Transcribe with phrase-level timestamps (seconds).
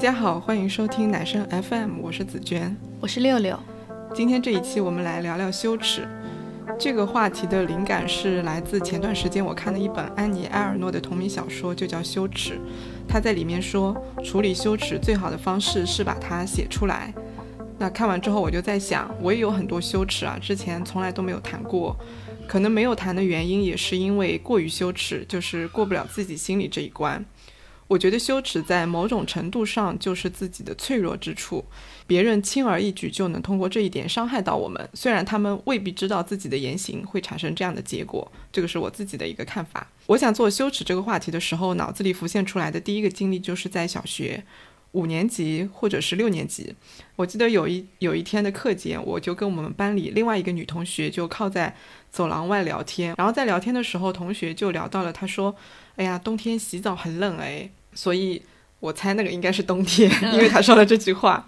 [0.00, 3.60] 家好，欢迎收听奶声 FM，我是紫娟，我是六六。
[4.14, 6.08] 今天这一期我们来聊聊羞耻。
[6.78, 12.54] 这个话题的灵感是来自前段时间我看的一本安妮埃尔诺的同名小说，就叫《羞耻》。
[13.06, 13.94] 她在里面说，
[14.24, 17.12] 处理羞耻最好的方式是把它写出来。
[17.76, 21.94] 那看完之后，我就在想，我也有很多羞耻啊，之前从来都没有谈过。
[22.48, 27.22] 可能没有谈的原因，也是因为过于羞耻，就是过不了自己心里这一关。
[27.90, 31.64] 我觉得羞耻在某种程度上就是自己的脆弱之处，
[32.06, 38.30] 别人轻而易举就能通过这一点伤害到我们，虽然他们未必知道自己的言行会产生这样的结果。
[38.52, 39.90] 这个是我自己的一个看法。
[40.06, 44.44] 我想做羞耻这个话题的时候，脑子里浮现出来的第一个经历就是在小学。
[44.92, 46.74] 五年级或者是六年级，
[47.14, 51.76] 我记得有一有一天的课间，我就跟我们班里另外一个女同学就靠在
[52.10, 55.54] 走廊外聊天，然后在聊天的时候，同学就聊到了，她说
[55.94, 58.42] ：“哎呀，冬天洗澡很冷哎。”所以
[58.80, 61.44] 我猜那个应该是冬天， 因为他说了这句话。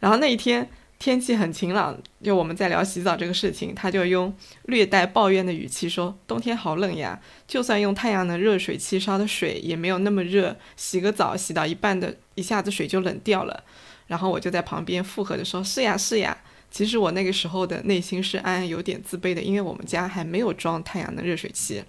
[0.00, 0.68] 然后那一天。
[1.00, 13.64] 天气很晴朗，就我们在聊洗澡这个事情，他就用略带抱怨的语气说：“冬天好冷呀，就算用太阳能热水器烧的水也没有那么热，洗个澡洗到一半的一下子水就冷掉了。”
[14.08, 16.36] 然后我就在旁边附和着说：“是呀是呀。”
[16.70, 21.82] 其实我那个时候的内心是暗暗有点自卑的，因为我们家还没有装太阳能热水器，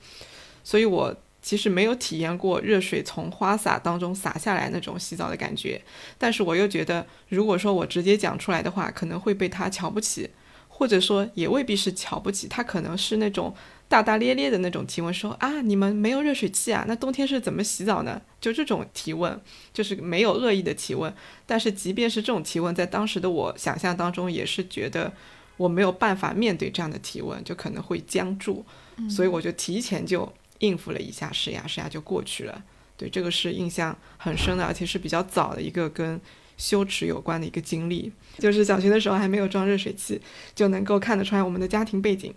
[0.63, 1.13] 所以我。
[1.41, 5.81] 其实没有体验过热水从花洒当中洒下来那种洗澡的感觉，
[6.17, 10.29] 但是我又觉得，如果说我直接讲出来的话，可能会被他瞧不起，
[10.67, 13.55] 或者说也未必是瞧不起，他可能是那种
[13.87, 16.85] 大大咧咧的那种提问，说啊，你们没有热水器啊？
[16.87, 18.21] 那冬天是怎么洗澡呢？
[18.39, 19.41] 就这种提问，
[19.73, 21.11] 就是没有恶意的提问。
[21.47, 25.11] 但是即便是这种提问，在当时的我想象当中，也是觉得
[25.57, 28.63] 我没有办法面对这样的提问，就可能会僵住，
[29.09, 30.31] 所以我就提前就。
[30.61, 32.63] 应付了一下，是呀是呀，就过去了。
[32.97, 36.19] 对，这个是印象很深的，而且是比较早的一个跟
[36.55, 38.11] 羞耻有关的一个经历。
[38.37, 40.21] 就是小学的时候还没有装热水器，
[40.53, 42.33] 就能够看得出来我们的家庭背景。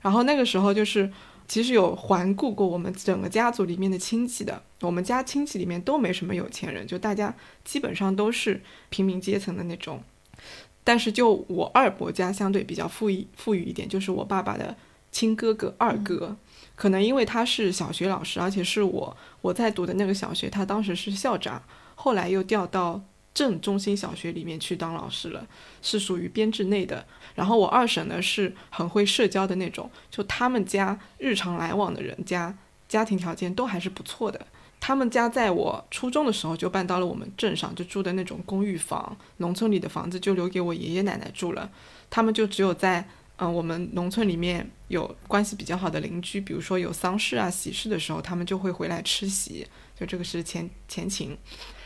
[0.00, 1.12] 然后那个时候就是
[1.46, 10.02] 其实有环顾过我们整个家族里面的亲戚的，我们家亲戚里面都没什么有钱人，就大家基本上都是平民阶层的那种。
[10.84, 14.74] 但是就我二伯家相对比较富裕富裕一点，就是我爸爸的
[15.12, 16.34] 亲哥哥二哥。
[16.78, 21.60] 可能因为他是小学老师，而且是我我在读的那个小学，他当时是校长，
[21.96, 23.02] 后来又调到
[23.34, 25.44] 镇中心小学里面去当老师了，
[25.82, 27.04] 是属于编制内的。
[27.34, 32.56] 然后我二婶呢是很会社交的那种，就他们家日常来往的人家
[32.88, 34.46] 家庭条件都还是不错的。
[34.78, 41.68] 他们家在我初中的时候就搬到了我们镇上，就住的那种公寓房，农村里的房子就留给我爷爷奶奶住了，
[42.08, 43.08] 他们就只有在。
[43.38, 49.66] 嗯，我们农村里面有关系比较好的邻居，比如说有丧事啊、喜事的时候，他们就会回来吃席，
[49.98, 51.38] 就这个是前前情。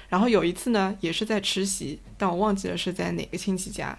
[0.08, 3.98] 然后有一次呢，也是在吃席，但我忘记了是在哪个亲戚家。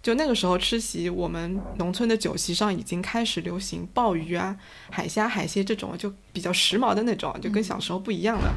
[0.00, 4.56] 就那个时候吃席，我们农村的酒席上已经开始流行鲍鱼啊、
[4.90, 8.54] 海虾、海鲜这种，就比较时髦的那种，就跟小时候不一样了。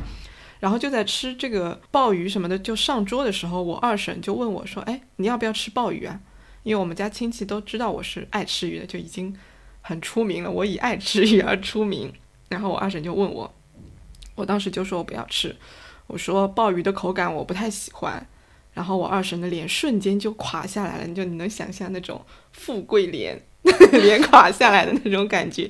[0.60, 6.22] 然后就在吃这个鲍鱼什么的，就上桌的时候，我二婶就问我说：“哎，你要不要吃鲍鱼啊？”
[6.64, 9.36] 因为我们家亲戚都知道我是爱吃鱼的，就已经
[9.82, 10.52] 很出名了。
[10.52, 12.14] 我以爱吃鱼而出名。
[12.50, 13.54] 然后我二婶就问我，
[14.36, 15.56] 我当时就说我不要吃，
[16.08, 18.28] 我说鲍鱼的口感我不太喜欢。
[18.74, 23.42] 然后我二婶的脸瞬间就垮下来了，你就你能想象那种富贵脸
[23.92, 25.70] 脸垮下来的那种感觉。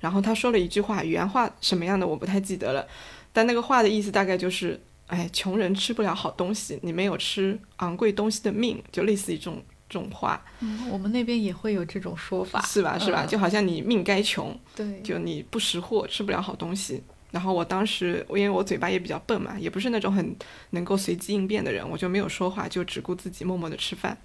[0.00, 2.86] 然后他说了一句话，原话什么样的我不太记得了，
[3.32, 9.62] 但那个话的意思大概就是，哎，穷人吃不了好东西，你没有吃昂贵东西的命，就类似于这种。
[9.88, 12.98] 这种话，嗯，我们那边也会有这种说法，是吧？
[12.98, 13.24] 是吧？
[13.24, 17.02] 就好像你命该穷，对，就你不识货，吃不了好东西。
[17.30, 20.34] 然后我当时，因为我嘴巴也比较笨嘛，也不是那种很
[20.70, 24.16] 能够随机应变的人，我就没有说话，就只顾自己默默的吃饭。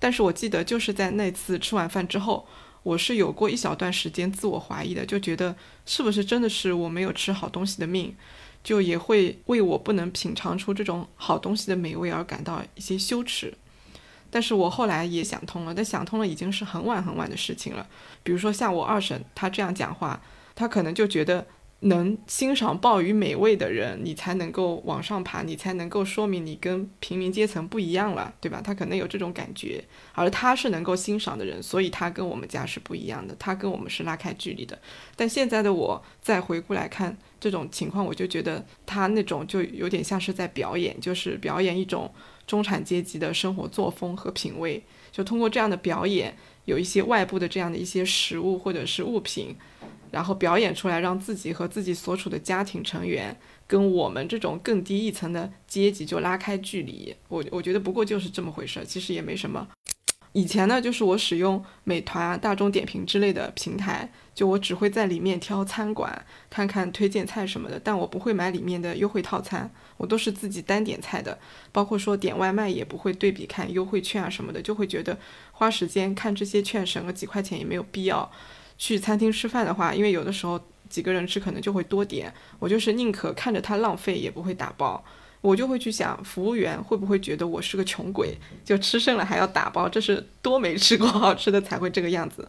[0.00, 2.46] 但是我记得就是在那次吃完饭之后，
[2.82, 5.54] 我是有过一小段时间自我怀疑的，就觉得
[5.84, 8.16] 是不是真的是我没有吃好东西的命，
[8.64, 13.52] 就也会为我不能品尝出这种好东西的美味而感到一些羞耻。
[14.30, 17.86] 但是我后来也想通了，但想通了已经是很晚很晚的事情了。
[18.22, 20.20] 比如说像我二婶，她这样讲话，
[20.54, 21.46] 她可能就觉得
[21.80, 28.60] 能欣赏鲍鱼美味的人，你才能够往上爬，你才能够说明你跟平民阶层不一样了，对吧？
[28.60, 34.76] 她可能有这种感觉，而她是能够欣赏的人，所以她跟我们家是不一样的，她跟我们是拉开距离的。
[35.14, 42.12] 但现在的我再回过来看这种情况，我就觉得她那种就有点像是在表演，就是表演一种。
[42.48, 46.34] 中产阶级的生活作风和品味，就通过这样的表演，
[46.64, 49.54] 有一些外部的这样的一些食物或者是物品，
[50.10, 53.36] 然后表演出来，让自己和自己所处的家庭成员
[53.66, 57.14] 跟我们这种更低一层的阶级就拉开距离。
[57.28, 59.68] 我我觉得不过就是这么回事，其实也没什么。
[60.32, 71.38] 以前呢，就是我使用美团、大众点评之类的平台，就我只会在里面挑餐馆，看看推荐菜什么的，但我不会买里面的优惠套餐，我都是自己单点菜的，
[71.70, 75.18] 包括说点外卖也不会对比看优惠券啊什么的，就会觉得
[75.52, 78.32] 花时间看这些券省个几块钱也没有必要。
[78.78, 80.58] 去餐厅吃饭的话，因为有的时候
[80.88, 85.04] 几个人吃可能就会多点，我就是宁可看着它浪费，也不会打包。
[85.40, 92.48] 我就会去想，服务员会不会觉得我是个穷鬼，就吃剩了还要打包，这是多没吃过好吃的才会这个样子。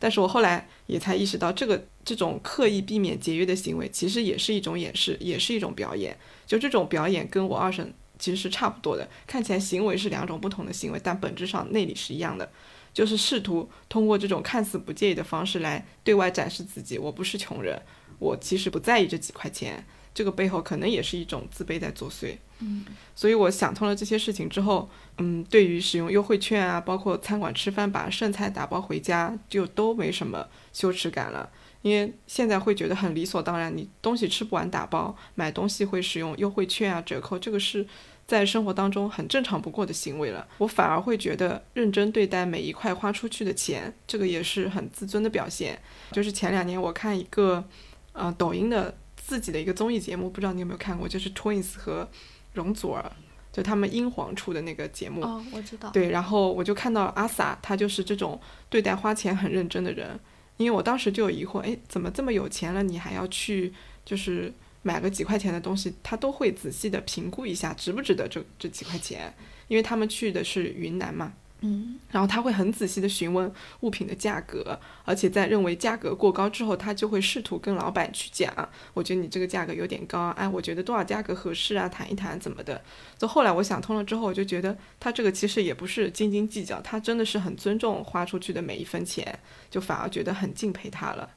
[0.00, 6.18] 但是我后来也才意识到，这个这种刻意避免节约的行为，其实也是一种掩饰，也是一种表演。
[6.46, 12.50] 就这种表演跟我二婶其实是差不多的，看起来行为是两种不同的行为，但本质上内里是一样的，
[12.94, 17.80] 就是试图通过这种看似不介意的方式来对外展示自己，我不是穷人，
[18.18, 19.84] 我其实不在意这几块钱。
[20.12, 22.84] 这个背后可能也是一种自卑在作祟，嗯，
[23.14, 31.48] 所以我想通了这些事情之后，嗯，对于使用优惠券啊，包括餐馆吃饭把剩菜打包回家，就都没什么羞耻感了，
[31.82, 37.86] 因为现在会觉得很理所当然，你东西吃不完打包，买东西会使用优惠券啊折扣，这个是
[38.26, 40.44] 在生活当中很正常不过的行为了。
[40.58, 45.80] 我反而会觉得认真对待每一块花出去的钱，这个也是很自尊的表现。
[46.10, 47.64] 就是前两年我看一个，
[48.12, 48.96] 呃，抖音的。
[49.30, 52.10] 自己的一个综艺节目，不知道你有没有看过，就是 Twins 和
[52.54, 53.12] 容祖儿，
[53.52, 55.22] 就他们英皇出的那个节目。
[55.22, 55.88] 哦，我知道。
[55.90, 60.18] 对，然后我就看到阿 sa，他就是这种对待花钱很认真的人。
[60.56, 63.72] 因为我当时就有疑惑，哎，怎么这么有钱了，你还要去
[64.04, 65.94] 就是买个几块钱的东西？
[66.02, 69.32] 他都会仔细的评估一下值不值得这这几块钱，
[69.68, 71.34] 因为他们去的是云南嘛。
[71.62, 78.50] 嗯，然后他会很仔细的询问物品的价格，而且在认为价格过高之后，他就会试图跟老板去讲，
[78.94, 82.80] 我觉得你这个价格有点高，哎，我觉得多少价格合适啊，谈一谈怎么的。
[83.18, 89.38] 就后来我想通了之后，我就觉得他这个其实也不是斤斤计较，他真的是很尊重花出去的每一分钱，
[89.70, 91.28] 就反而觉得很敬佩他了。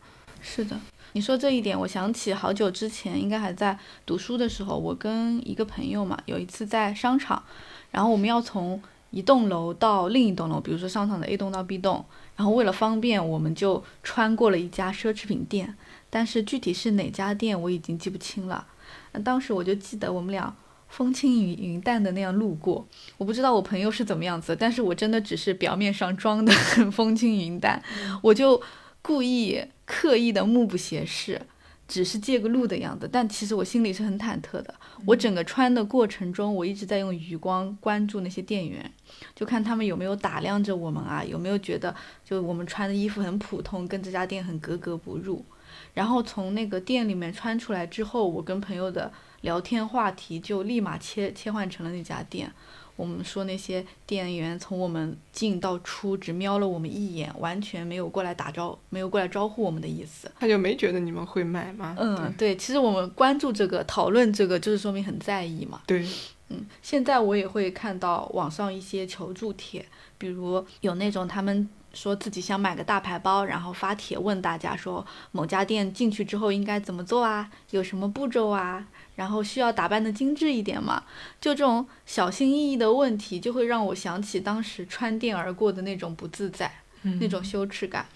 [0.42, 0.80] 是的，
[1.12, 7.44] 你说这一点，我想起好久之前，应该还在读书的时候，我跟一个朋友嘛，有一次在商场，
[7.92, 8.82] 然后我们要从。
[9.14, 12.04] 一栋楼到另一栋楼，比如说商场的 A 栋到 B 栋，
[12.36, 15.76] 然后为了方便，我们就穿过了一家奢侈品店，
[16.10, 18.66] 但是具体是哪家店我已经记不清了。
[19.12, 20.52] 那当时我就记得我们俩
[20.90, 22.88] 风轻云云淡的那样路过，
[23.18, 27.84] 我不知道我朋友是怎么样子，但是我真的只是表面上装的很风轻云淡，
[28.24, 28.60] 我就
[29.04, 31.40] 故意刻意的目不斜视。
[31.88, 34.74] 只是借个路的样子，但其实我心里是很忐忑的。
[35.06, 38.92] 我整个穿的过程中，我一直在用余光关注那些店员，
[39.36, 41.94] 就看他们有没有打量着我们啊，有没有觉得
[42.24, 45.46] 就我们穿的衣服很普通，跟这家店很格格不入。
[45.94, 52.52] 然后从那个店里面穿出来之后，我跟朋友的聊天话题就立马切切换成了那家店。
[52.96, 60.32] 我们说那些店员从我们进到出只瞄了我们一眼，完全没有过来打招，没有过来招呼我们的意思。
[60.40, 61.96] 他就没觉得你们会买吗？
[62.00, 65.82] 嗯，对，其实我们关注这个、讨论这个，就是说明很在意嘛。
[65.88, 66.08] 对，
[66.50, 69.84] 嗯，现在我也会看到网上一些求助帖，
[70.18, 78.88] 比如有那种他们说自己想买个大牌包，然后发帖问大家说某家店进去之后应该怎么做啊，有什么步骤啊。
[79.16, 81.04] 然后需要打扮的精致一点嘛？
[81.40, 88.08] 就这种小心翼翼的问题，就会让我想起当时穿店而过的那种不自在，那种羞耻感。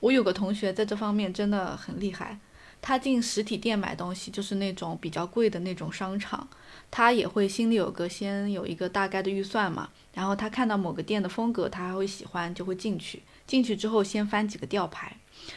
[0.00, 2.38] 我有个同学在这方面真的很厉害，
[2.82, 6.48] 他进实体店买东西，就是那种比较贵的那种商场，
[6.90, 9.88] 他也会心里有个先有一个大概的预算嘛。
[10.14, 13.22] 然后他看到某个店的风格，他还会喜欢，就会进去。
[13.46, 15.16] 进去之后先翻几个吊牌。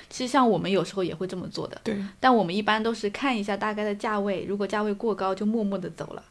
[0.10, 1.98] 其实像我们有时候也会这么做的，对。
[2.20, 6.24] 但我们一般都是看一下大概的价位，如果价位过高就默默的走了。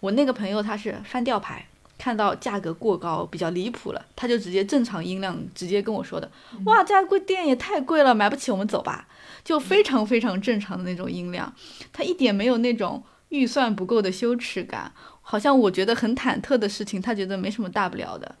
[0.00, 1.66] 我那个朋友他是翻吊牌，
[1.98, 6.30] 看到价格过高比较离谱了，他就直接正常音量直接跟我说的，
[6.66, 9.08] 哇，这家贵店也太贵了，买不起，我们走吧。
[9.44, 11.54] 就非常非常正常的那种音量，
[11.92, 18.34] 他一点没有那种预算不够的羞耻感，好像我觉得很忐忑的事情，他觉得没什么大不了的。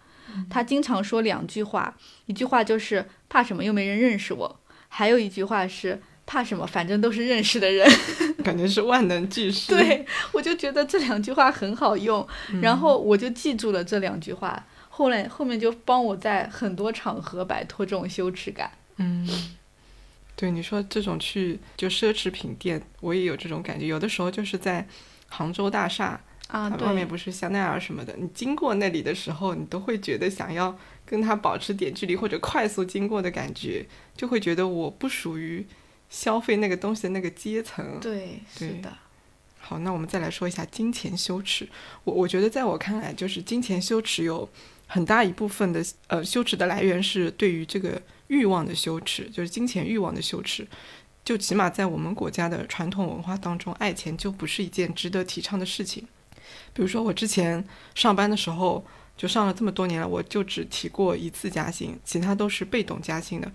[0.50, 1.96] 他经常说两句话，
[2.26, 7.88] 一句话就是怕什么又没人认识我，还有一句话是怕什么反正都是认识的人，
[8.44, 9.72] 感觉是万能句式。
[9.72, 12.26] 对我就觉得这两句话很好用，
[12.60, 18.72] 然后我就记住了这两句话，后来后面就帮我在很多场合摆脱这种羞耻感。
[18.96, 19.26] 嗯，
[20.34, 24.86] 对你说这种去就奢侈品店，我也有这种感觉，有的时候就是在
[25.28, 26.20] 杭州大厦。
[26.48, 33.84] 啊，外面不是香奈儿什么的，你经过那里的时候，你都会觉得想要跟他保持点距离，或者快速经过的感觉，
[34.16, 35.66] 就会觉得我不属于
[36.08, 37.98] 消费那个东西的那个阶层。
[38.00, 38.92] 对，是的。
[39.58, 41.68] 好，那我们再来说一下金钱羞耻。
[42.04, 44.48] 我我觉得在我看来，就是金钱羞耻有
[44.86, 50.66] 很大一部分的呃羞耻的来源是对于这个欲望的羞耻，就是金钱欲望的羞耻。
[51.24, 56.06] 就起码在我们国家的传统文化当中，爱钱就不是一件值得提倡的事情。
[56.72, 58.84] 比如说我之前上班的时候，
[59.16, 63.50] 就上了这么多年了，我就只提过一次加薪，其他都是被动加薪的。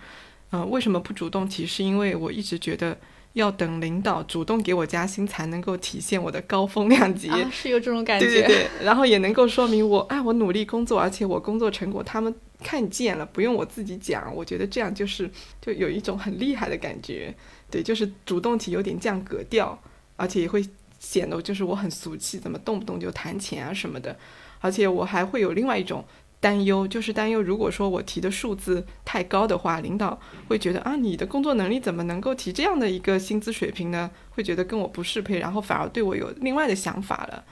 [0.52, 1.66] 嗯，为什么不主动提？
[1.66, 2.98] 是因为我一直觉得。
[3.34, 8.26] 要等领导主动给我加薪，才能够体现我的高风亮节，是有这种感觉。
[8.26, 14.36] 对对对，然后也能够说明我，哎，我努力工作，而且我工作成果他们看见了，不用我自己讲。
[14.36, 15.32] 我觉得这样就是
[15.62, 17.34] 就有一种很厉害的感觉。
[17.70, 19.82] 对，就是主动提有点降格调，
[20.18, 20.62] 而且也会
[21.00, 24.14] 显得就是我很俗气，怎么动不动就谈钱啊什么的。
[24.60, 26.04] 而且我还会有另外一种。
[26.42, 34.10] 担忧就是担忧，如果说我提的数字太高的话，领导会觉得啊，你的工作能力怎么能够提这样的一个薪资水平呢？
[34.32, 37.44] 会觉得跟我不适配，然后反而对我有另外的想法了，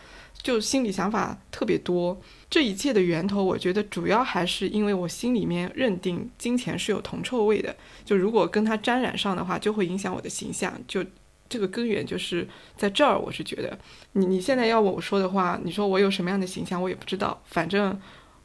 [0.42, 2.20] 就心里想法特别多。
[2.50, 10.74] 这一切的源头，我觉得主要还是因为我心里面认定金钱是有铜臭味的，就如果跟它沾染上的话，就会影响我的形象。
[10.88, 11.06] 就
[11.48, 13.78] 这个根源就是在这儿，我是觉得，
[14.14, 17.96] 你你现在要我说的话，你说我有什么样的形象，我也不知道，反正。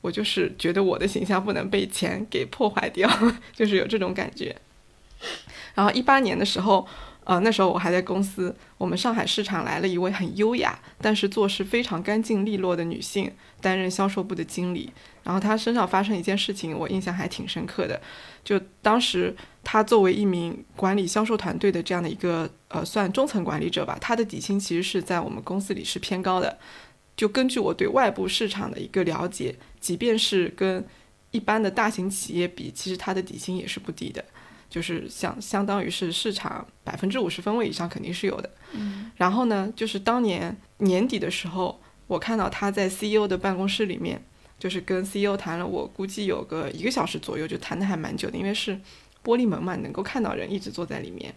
[0.05, 3.09] 我就是觉得我的形象不能被钱给破坏掉，
[3.57, 4.55] 就是有这种感觉。
[5.75, 6.87] 然后一八年的时候，
[7.25, 13.33] 呃，那时候我还在公司，我们上海市场来了一位很优雅，但是做事非常干净利落的女性，
[13.63, 14.93] 担任销售部的经理。
[15.23, 17.99] 然后她身上发生一件事情，我印象还挺深刻的。
[18.45, 26.59] 就当时她作为一名管理销售团队的这样的一个呃，算中层管理者吧，她的底薪其实是在我们公司里是偏高的。
[27.17, 30.85] 就根据我对外部市场的一个了解，即便是跟
[31.31, 34.25] 一般的大型企业比，其实它的底薪也是不低的，
[34.69, 38.51] 就是相相当于是市场百分之五十分位以上肯定是有的。
[38.73, 44.21] 嗯，然后呢，就是当年年底的时候，我看到他在 CEO 的办公室里面，
[44.59, 48.79] 就是跟 CEO 谈了，我估计有个一个小时左右，就谈的还蛮久的，因为是
[49.23, 51.35] 玻璃门嘛，能够看到人一直坐在里面。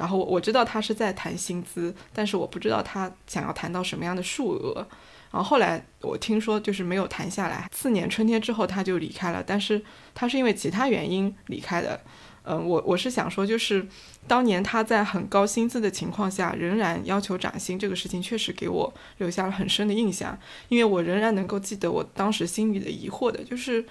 [0.00, 4.86] 然后我知道他是在谈薪资，但是我不知道他想要谈到什么样的数额。
[5.30, 9.82] 然后后来我听说就是没有谈下来，次年春天之后他就离开了，但是
[10.14, 12.00] 他是因为其他原因离开的。
[12.44, 13.86] 嗯，我我是想说，就是
[14.26, 20.36] 当年他在很高薪资的情况下，仍然要求涨薪，这个事情确实给我留下了很深的印象，
[20.70, 23.84] 因为我仍然能够记得我当时心里的疑惑的，就是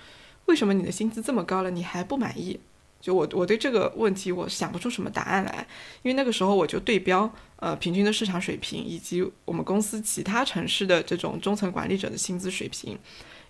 [0.48, 2.60] 为什么你的薪资这么高了，你还不满意？
[3.02, 5.66] 就我我对这个问题我想不出什么答案来，
[6.02, 12.98] 因为那个时候我就对标呃平均的市场水平以及我们公司其他城市的这种中层管理者的薪资水平，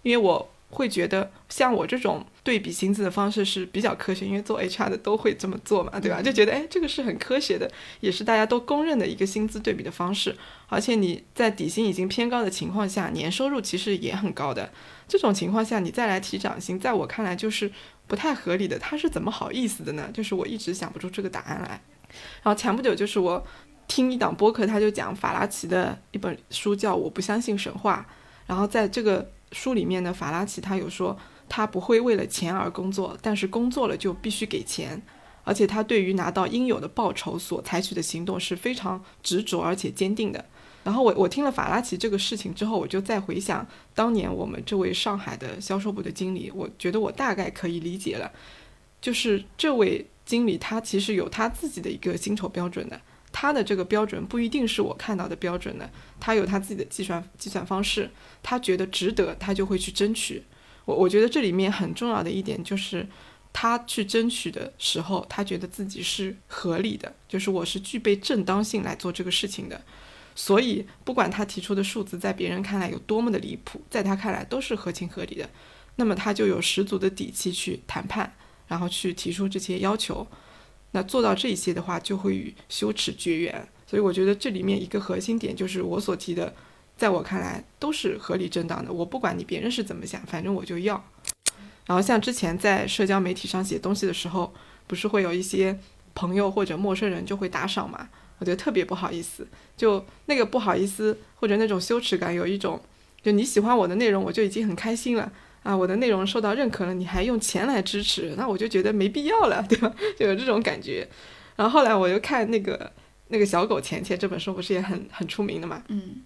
[0.04, 6.22] 因为我会觉得像我这种对比薪资的方式是比较科学，因为做 HR 的都会这么做嘛，对吧？
[6.22, 7.68] 就觉得哎这个是很科学的，
[8.02, 10.38] 也是大家都公认的一个薪资对比的方式，
[10.68, 14.72] 而且你在底薪已经偏高的情况下，年收入其实也很高的，
[15.08, 17.72] 这种情况下你再来提涨薪，在我看来就是。
[18.10, 20.10] 不太合理的，他是怎么好意思的呢？
[20.12, 21.80] 就是我一直想不出这个答案来。
[22.42, 23.46] 然后前不久就是我
[23.88, 28.06] 听一档播客，他就讲法拉奇的一本书叫《我不相信神话》。
[28.48, 31.16] 然后在这个书里面呢，法拉奇他有说
[31.48, 35.00] 他不会为了钱而工作，但是工作了就必须给钱，
[35.44, 40.44] 而且他对于拿到应有的报酬所采取的行动是非常执着而且坚定的。
[40.84, 48.32] 然后我我听了法拉奇这个事情之后，我就再回想当年我们这位上海的销售部的经理，我觉得我大概可以理解了，
[49.02, 53.00] 就是这位经理他其实有他自己的一个薪酬标准的，
[53.32, 58.10] 他的这个标准不一定是我看到的标准的，他有他自己的计算计算方式，
[58.42, 60.44] 他觉得值得，他就会去争取。
[60.86, 63.08] 我我觉得这里面很重要的一点就是，
[63.52, 69.82] 他去争取的时候，他觉得自己是合理的，就是我是具备正当性来做这个事情的。
[70.42, 75.50] 所以，不管他提出的数字在别人看来有多么的离谱，在他看来都是合情合理的，
[75.98, 78.34] 那么他就有十足的底气去谈判，
[78.66, 80.26] 然后去提出这些要求。
[80.92, 83.68] 那做到这些的话，就会与羞耻绝缘。
[83.86, 86.56] 所以，我觉得这里面一个核心点就是我所提的，
[86.96, 88.94] 在我看来都是合理正当的。
[88.94, 91.04] 我不管你别人是怎么想，反正我就要。
[91.86, 94.54] 然后，像之前在社交媒体上写东西的时候，
[94.88, 95.78] 不是会有一些
[96.16, 98.08] 朋友或者陌生人就会打赏嘛？
[98.40, 102.82] 我觉得特别不好意思，就那个不好意思或者那种羞耻感，有一种，
[103.22, 105.32] 就你喜欢我的内容，我就已经很开心了
[105.64, 109.94] 啊，我的内容受到认可了，你还用钱来支持，那我就觉得没必要了， 对吧？
[110.18, 111.08] 就有这种感觉。
[111.56, 112.92] 然后后来我又看那个
[113.28, 115.84] 那个小狗钱钱这本书，不是也很很出名的嘛？
[115.90, 116.22] 嗯，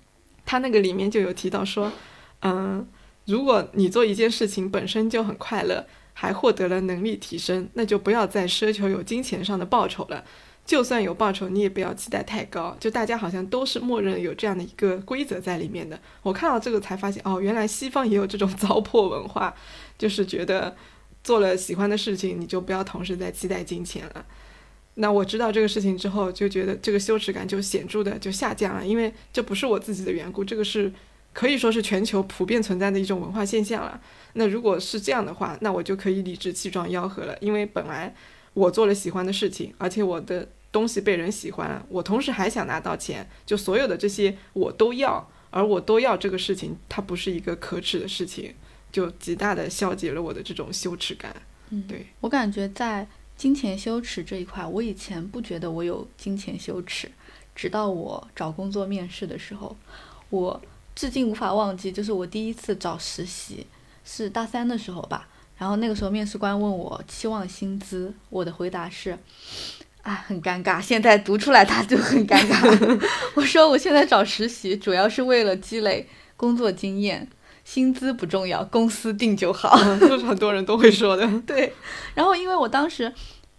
[0.46, 1.92] 他那个里面就有提到说，
[2.42, 2.88] 嗯，
[3.26, 10.24] 如果你做一件事情本身就很快乐，还获得了能力提升，那就不要再奢求有金钱上的报酬了。
[10.66, 12.76] 就算有报酬，你也不要期待太高。
[12.80, 16.00] 就大家好像都是默认有这样的一个规则在里面的。
[16.22, 19.54] 我看到这个才发现，哦，原来西方也有这种糟粕文化，
[19.98, 20.74] 就是觉得
[21.22, 24.26] 做了喜欢的事情，你就不要同时在期待金钱了。
[24.96, 30.90] 那我知道这个事情之后，就觉得这个羞耻感就显著的就下降了，因为这不是我自己的缘故，这个是
[31.34, 34.00] 可以说是全球普遍存在的一种文化现象了。
[34.34, 38.16] 那如果是这样的话，那我就可以理直气壮吆喝了，因为本来。
[38.54, 48.54] 我做了喜欢的事情，而且我的东西被人喜欢，我同时还想拿到钱，就所有的这些我都要，而我都要这个事情，它不是一个可耻的事情，
[48.92, 51.36] 就极大的消解了我的这种羞耻感。
[51.70, 57.12] 嗯，对我感觉在金钱羞耻这一块，我以前不觉得我有金钱羞耻，
[57.56, 59.76] 直到我找工作面试的时候，
[60.30, 60.62] 我
[60.94, 63.66] 至今无法忘记，就是我第一次找实习
[64.06, 65.28] 是大三的时候吧。
[65.64, 69.18] 然后那个时候面试官问我期望薪资，我的回答是，
[70.02, 70.82] 啊，很尴尬。
[70.82, 73.00] 现在读出来他就很尴尬。
[73.34, 76.06] 我说我现在找实习主要是为了积累
[76.36, 77.26] 工作经验，
[77.64, 79.80] 薪资不重要，公司定就好。
[80.02, 81.26] 这是很多人都会说的。
[81.48, 81.74] 对。
[82.14, 83.14] 然后因为我当时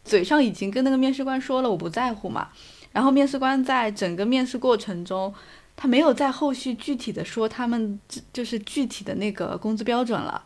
[0.04, 2.48] 嘴上已经跟那个面试官说了我不在乎嘛，
[2.92, 5.32] 然后面试官在整个面试过程中，
[5.74, 7.98] 他没有在后续具体的说他们
[8.30, 10.44] 就是具体的那个工资标准了。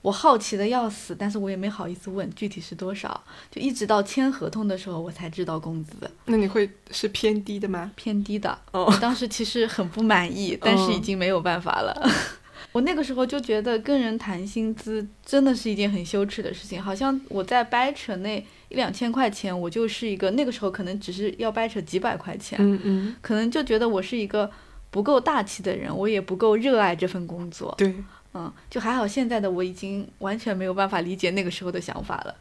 [0.00, 5.92] 我好奇的要死，但是我也没好意思问具体是多少，就一直到签合同的时候，我才知道工资。
[6.26, 7.90] 那你会是偏低的吗？
[7.96, 8.56] 偏低的。
[8.70, 8.84] 哦。
[8.84, 12.10] 我当时其实很不满意，但是已经没有办法了。
[12.70, 18.36] 我那个时候就觉得跟人谈薪资真的是一件很羞耻的事情，好像我在掰扯那
[18.68, 24.50] 一两千块钱，我就是一个那个时候可能只是要掰扯几百块钱，嗯嗯，可能就觉得我是一个
[24.90, 27.74] 不够大气的人，我也不够热爱这份工作。
[27.78, 27.94] 对。
[28.34, 32.34] 嗯，就还好，现在的我已经完全没有办法理解那个时候的想法了。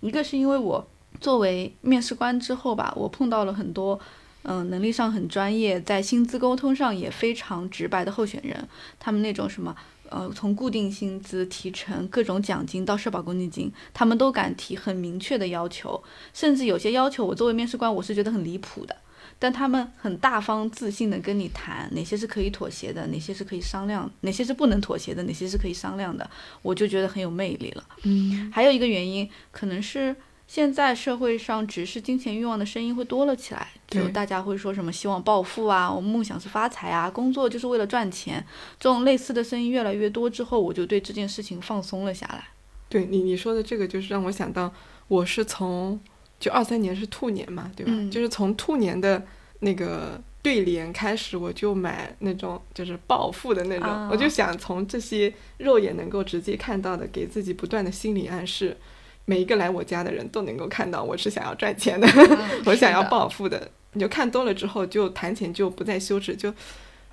[0.00, 0.86] 一个是因为我
[1.20, 3.98] 作为面试官之后吧，我碰到了很多，
[4.44, 8.68] 嗯，能力上很专业，在薪资沟通上也非常直白的候选人。
[8.98, 9.74] 他们那种什么，
[10.08, 16.02] 呃，从固定薪资、提成、各种奖金到社保公积金，他们都敢提很明确的要求，
[16.32, 18.96] 甚至有些要求，我作为面试官，我是觉得很离谱的。
[19.42, 26.30] 但他们很大方自信的跟你谈哪些是可以妥协的，哪些是可以商量，哪些是不能妥协的，哪些是可以商量的，
[26.62, 27.84] 我就觉得很有魅力了。
[28.04, 30.14] 嗯，还有一个原因，可能是
[30.46, 38.46] 现在社会上只是金钱欲望的声音会多了起来，就大家会说什么希望暴富啊，我梦想是发财啊，工作就是为了赚钱，
[38.78, 42.44] 这种类似的声音越来越多之后，我就对这件事情放松了下来。
[42.88, 44.72] 对你你说的这个，就是让我想到，
[45.08, 45.98] 我是从。
[46.42, 47.92] 就二三年是兔年嘛，对吧？
[48.10, 49.24] 就是从兔年的
[49.60, 58.76] 那个对联开始，我就买那种就是暴富的那种，我就想从这些肉眼能够直接看到的，给自己不断的心理暗示，
[59.24, 62.08] 每一个来我家的人都能够看到我是想要赚钱的，
[62.66, 63.70] 我想要暴富的。
[63.92, 66.52] 你就看多了之后，就谈钱就不再羞耻，就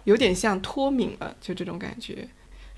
[0.06, 2.28] 有点像脱敏了，就这种感觉。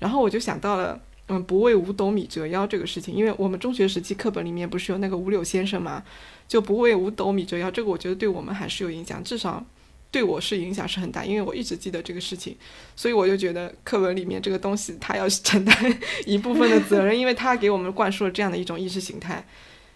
[0.00, 1.00] 然后我就想到了。
[1.34, 6.02] 嗯，不为五斗米折腰这个事情，因为我们中学时期课本里面不是有那个五柳先生嘛，
[6.46, 9.64] 就不为五斗米折腰，这个我觉得对我们还是有影响，至少
[10.10, 12.54] 对我是影响是很大，因为我一直记得这个事情，
[12.94, 15.74] 所以我就觉得课文里面这个东西他要承担
[16.26, 19.42] 一部分的责任，因为他给我们灌输了这样的一种意识形态，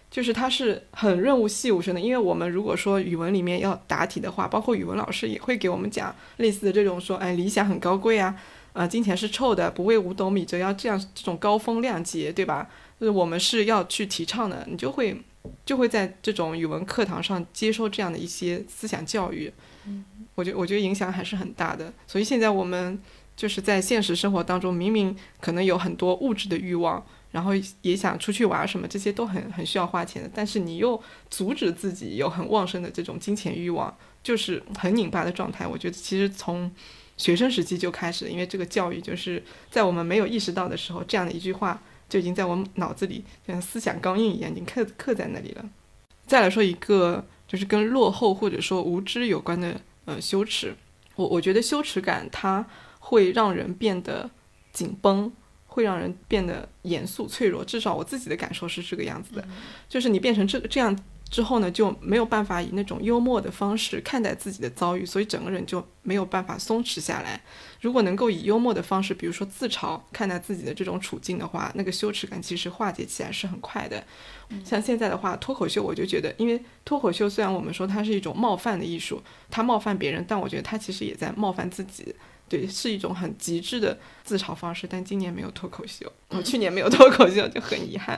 [0.09, 8.35] 就是他是很润物细无声的，因为我们如果说语文里面要答题的话，包括语文老师也会给我们讲类似的这种说，哎，理想很高贵啊。
[8.77, 12.69] 啊，金钱是臭的，不为五斗米折腰，这样这种高风亮节，对吧？
[12.99, 15.19] 就是我们是要去提倡的，你就会
[15.65, 19.51] 就会在这种语文课堂上接受这样的一些思想教育。
[19.87, 21.91] 嗯，我觉我觉得影响还是很大的。
[22.05, 22.99] 所以现在我们
[23.35, 35.65] 就是在现实生活当中，明明可能有很多物质的欲望，然后也想出去玩什么，这些都很很需要花钱的，但是你又阻止自己有很旺盛的这种金钱欲望，就是很拧巴的状态。
[35.65, 36.71] 我觉得其实从
[37.17, 45.65] 学生时期就开始，因为这个教育就是在我们没有意识到的时候，这样的一句话就已经在我们脑子里像思想钢印一样，已经刻刻在那里了。
[46.25, 50.75] 再来说一个，就是跟落后或者说无知有关的，呃，羞耻。
[51.15, 52.65] 我我觉得羞耻感它
[52.99, 54.29] 会让人变得
[54.71, 55.31] 紧绷，
[55.65, 57.65] 会让人变得严肃脆弱。
[57.65, 59.47] 至少我自己的感受是这个样子的，
[59.89, 60.97] 就是你变成这个这样。
[61.29, 67.41] 之后呢，就没有办法以那种幽默的方式看待自己的遭遇，所以整个人就没有办法松弛下来。
[67.81, 74.03] 如果能够以幽默的方式，比如说自嘲看待自己的这种处境的话，那个羞耻感其实化解起来是很快的。
[74.63, 82.15] 像现在的话，脱口秀，我就觉得，因为脱口秀虽然我们说它是一种冒犯的艺术，它冒犯别人，但我觉得它其实也在冒犯自己。
[82.47, 84.87] 对，是一种很极致的自嘲方式。
[84.89, 88.17] 但今年没有脱口秀，我去年没有脱口秀就很遗憾。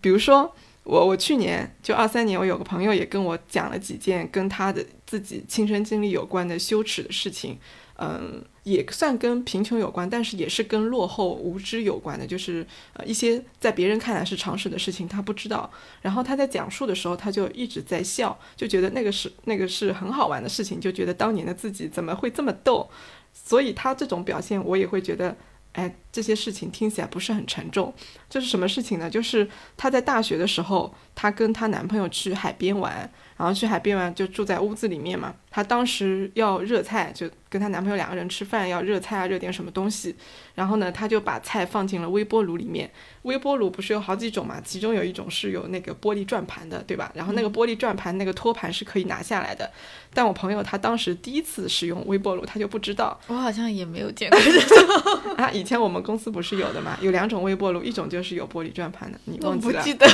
[0.00, 0.54] 比如说。
[0.84, 7.58] 我我去年就二三年，我有个朋友也跟我讲了几件跟他的自己亲身经历有关的羞耻的事情，
[7.98, 15.70] 嗯，也算跟贫穷有关，但是也是跟落后无知有关的，就是呃一些在别人看来是常识的事情，他不知道。
[16.00, 22.88] 然后他在讲述的时候，他就一直在笑，就觉得那个是那个是很好玩的事情，就觉得当年的自己怎么会这么逗，
[23.34, 25.36] 所以他这种表现，我也会觉得。
[25.72, 27.94] 哎，这些事情听起来不是很沉重。
[28.28, 29.08] 这是什么事情呢？
[29.08, 35.34] 就是她在大学的时候，她跟她男朋友去海边玩，然后去海边玩就住在屋子里面嘛。
[35.50, 40.14] 她当时要热菜，就跟她男朋友两个人吃饭要热菜啊，热点什么东西。
[40.54, 42.90] 然后呢，她就把菜放进了微波炉里面。
[43.22, 44.60] 微波炉不是有好几种嘛？
[44.62, 47.10] 其中有一种是有那个玻璃转盘的，对吧？
[47.14, 49.70] 然后那个玻璃转盘那个托盘是可以拿下来的。
[50.12, 53.18] 但我朋友他当时第一次使用微波炉，他就不知道。
[53.26, 55.50] 我好像也没有见过这种啊。
[55.50, 56.98] 以前我们公司不是有的嘛？
[57.00, 59.72] 有两种微波炉，一种就是有玻璃转盘的，你忘记了？
[59.72, 60.06] 不记得。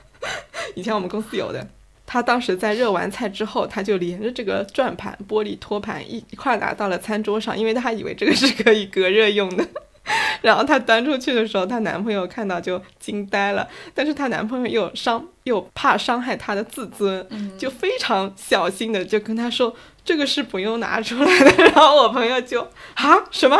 [0.74, 1.68] 以前我们公司有的。
[2.14, 9.66] 他当时在热完菜之后，他就连着这个转盘、玻璃托盘一一块拿到了餐桌上，因为他以为这个是可以隔热用的。
[10.40, 17.26] 然后她端出去的时候，她男朋友看到就惊呆了，但是她男朋友又伤又怕伤害她的自尊，
[17.58, 19.74] 就非常小心的就跟她说。
[20.04, 22.60] 这个是不用拿出来的， 然后我朋友就
[22.94, 23.58] 啊什么，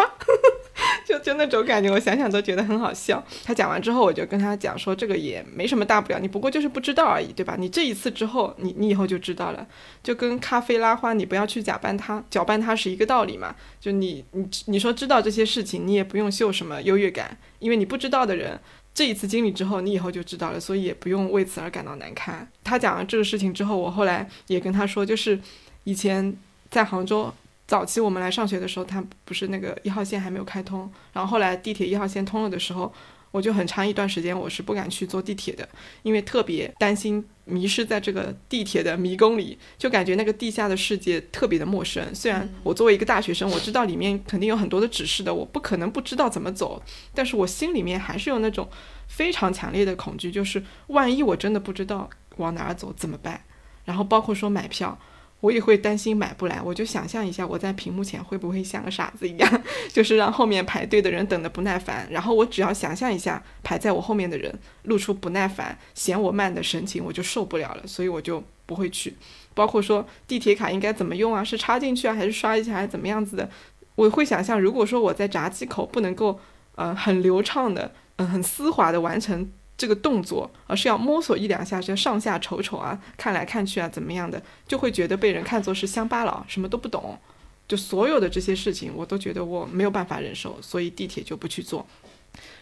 [1.06, 3.22] 就就那种感觉，我想想都觉得很好笑。
[3.44, 7.56] 他讲完之后，我就跟他讲说，这个也没什么大不了，你不过就是不知道而已，对吧？
[7.58, 9.66] 你这一次之后，你你以后就知道了，
[10.02, 13.54] 就跟咖啡拉花，你不要去假扮它，搅拌它是一个道理嘛。
[13.80, 18.58] 就你你你说知道这些事情，你也不用秀什么优越感，因为你不知道的人，
[18.92, 22.48] 这一次经历之后，你以后就知道了，所以也不用为此而感到难堪。
[22.62, 25.38] 他讲完这个事情之后，我后来也跟他说，就是。
[25.87, 26.34] 以前
[26.70, 27.30] 在杭州
[27.66, 30.90] 早期，我们来上学的时候，它不是那个一号线还没有开通。
[31.12, 32.92] 然后后来地铁一号线通了的时候，
[33.31, 35.66] 我就很长一段时间我是不敢去坐地铁的，
[36.03, 42.14] 因为特别担心迷失在这个地铁的迷宫里，就感觉那个地下的世界特别的陌生。
[42.14, 46.83] 虽然我作为一个大学生，我知道里面肯定有很多的指示的，我不可能不知道怎么走，
[47.14, 48.68] 但是我心里面还是有那种
[49.09, 53.40] 非常强烈的恐惧，就是万一我真的不知道往哪儿走怎么办？
[53.87, 54.98] 然后包括说买票。
[55.40, 62.09] 我也会担心买不来，我就想象一下我在屏幕前会不会像个傻子一样， 就是让后面排队的人等得不耐烦。
[62.11, 69.14] 然后我只要想象一下排在我后面的人露出不耐烦、嫌我慢的神情，我就受不了了，所以我就不会去。
[69.53, 71.44] 包括说地铁卡应该怎么用啊？
[71.44, 73.49] 是插进去啊，还是刷一下，还是怎么样子的？
[73.97, 76.40] 我会想象，如果说我在闸机口不能够，
[76.75, 79.49] 呃，很流畅的，嗯，很丝滑的完成。
[79.76, 87.18] 这个动作，而是要摸索一两下，就上下瞅瞅啊，看来看去啊，怎么样的，就会觉得被人看作是乡巴佬，什么都不懂。
[87.66, 91.87] 就所有的这些事情，我都觉得我没有办法忍受，所以地铁就不去坐。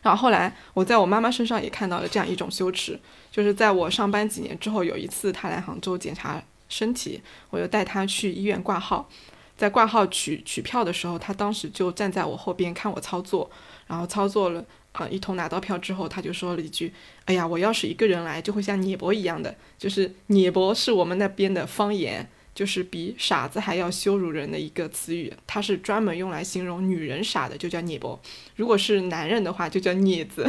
[0.01, 2.99] 然后后来，我在我妈妈身上也看到了这样一种羞耻，
[3.31, 7.21] 就是在我上班几年之后，有一次她来杭州检查身体，
[7.51, 9.09] 我就带她去医院挂号，
[9.57, 13.51] 在挂号取取票的时候，她当时就站在我后边看我操作，
[13.87, 14.65] 然后操作了。
[14.93, 16.93] 啊，一同拿到票之后，他就说了一句
[17.25, 19.55] ：“哎呀，我要是一个人来，就会像聂伯一样的。
[19.79, 25.33] 就是聂伯是我们那边的方言，就是比傻子还要羞辱人的一个词语。
[25.47, 28.21] 它是专门用来形容女人傻的，就叫聂伯。
[28.57, 30.47] 如果是男人的话，就叫聂子，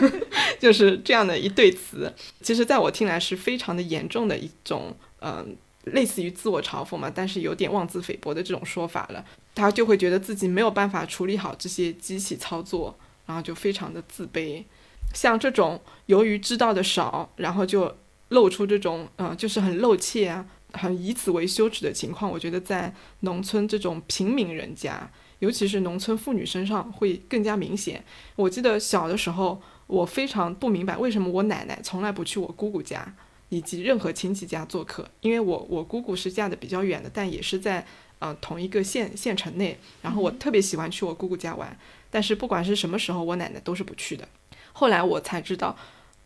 [0.60, 2.12] 就是这样的一对词。
[2.42, 9.24] 其实，在我听来是非常的严重的一种，嗯，类似于自我嘲讽嘛，但是有点妄自菲薄的这种说法了。
[9.54, 12.94] 他就会觉得自己没有办法处理好这些机器操作。”
[13.28, 14.64] 然后就非常的自卑，
[15.12, 17.94] 像这种由于知道的少，然后就
[18.30, 25.10] 露出这种嗯，就是很露怯啊，很以此为羞耻的情况，我觉得在农村这种平民人家，
[25.40, 28.02] 尤其是农村妇女身上会更加明显。
[28.34, 33.14] 我记得小的时候，我非常不明白为什么我奶奶从来不去我姑姑家
[33.50, 37.86] 以及任何亲戚家做客，因为我我姑姑是嫁的比较远的，但也是在
[38.18, 41.76] 呃同一个县县城内，然后我特别喜欢去我姑姑家玩。
[42.10, 44.26] 但是不管是什么时候，我奶奶都是不去的。
[44.72, 45.76] 后来我才知道，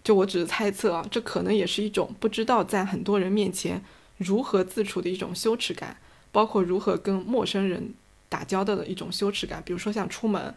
[0.04, 3.82] 就我只是猜测啊，这可能也是一种不知道在很多人面前
[4.18, 5.96] 如何自处的一种羞耻感，
[6.30, 7.94] 包括如何跟陌生人
[8.28, 9.60] 打交道的一种羞耻感。
[9.64, 10.54] 比如说像出门，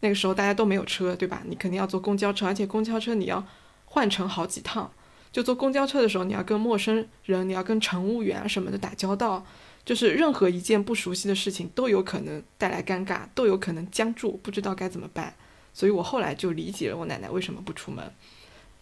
[0.00, 1.42] 那个时候大家都没有车，对吧？
[1.46, 3.46] 你肯定要坐公交车，而且公交车你要
[3.84, 4.90] 换乘好几趟。
[5.30, 9.44] 就坐公交车的时候，你要跟陌生人，你要跟乘务员啊什么的打交道。
[9.84, 15.34] 就是任何一件不熟悉的事情都有可能带来尴尬，都有可能僵住，不知道该怎么办。
[15.74, 18.12] 所以我后来就理解了我奶奶为什么不出门。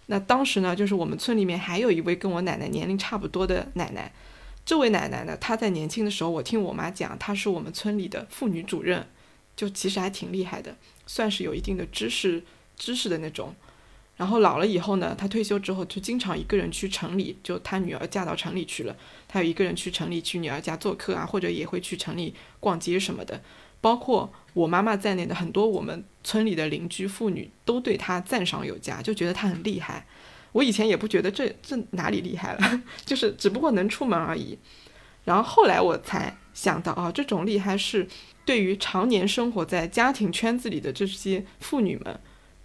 [0.07, 4.13] 那当时呢，就是我们村里面还有一位跟我奶奶年龄差不多的奶奶。
[4.65, 9.07] 这位奶奶呢，她在年轻的时候，我听我妈讲，她是我们村里的妇女主任，
[9.57, 12.43] 就其实还挺厉害的，算是有一定的知识
[12.77, 13.55] 知识的那种。
[14.21, 18.95] 然后老了以后呢，他退休之后就经常一个人去城里，就他女儿嫁到城里去了，
[19.27, 23.41] 他有一个人去城里去女儿家做客啊，或者也会去城里逛街什么的。
[23.81, 30.07] 包括我妈妈在内的很多我们村里的邻居妇女都对他赞赏有加，就觉得他很厉害。
[30.53, 34.59] 我以前也不觉得这这哪里厉害了， 就是只不过能出门而已。
[35.25, 38.07] 然后后来我才想到啊，这种厉害是
[38.45, 42.21] 对于常年生活在家庭圈子里的这些妇女们。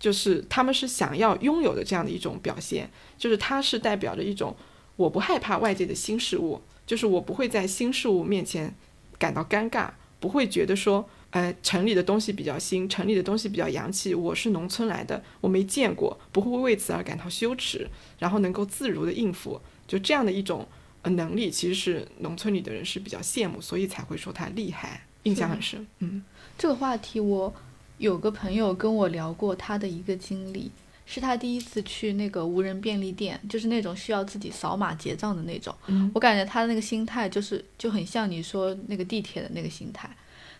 [0.05, 2.87] 就是他们是想要拥有的这样的一种表现，
[3.17, 4.55] 就是它是代表着一种
[4.97, 8.71] 我不害怕外界的新事物，就是我不会在新事物面前
[9.17, 9.89] 感到尴尬，
[10.19, 17.89] 不会觉得说，呃，城里的东西比较新，城里的东西比较洋气，我是农村来的，我没见过，不会为此而感到羞耻，
[18.19, 20.67] 然后能够自如的应付，就这样的一种
[21.01, 25.87] 呃能力，其实是农村里的人是比较羡慕，所以才会说他厉害，印象很深。
[25.97, 26.23] 嗯，
[26.59, 27.51] 这个话题我。
[27.97, 30.69] 有个朋友跟我聊过他的一个经历，
[31.05, 35.73] 是他第一次去那个无人便利店，就是那种需要自己扫码结账的那种。
[36.13, 40.09] 我感觉他的那个心态就是就很像你说那个地铁的那个心态。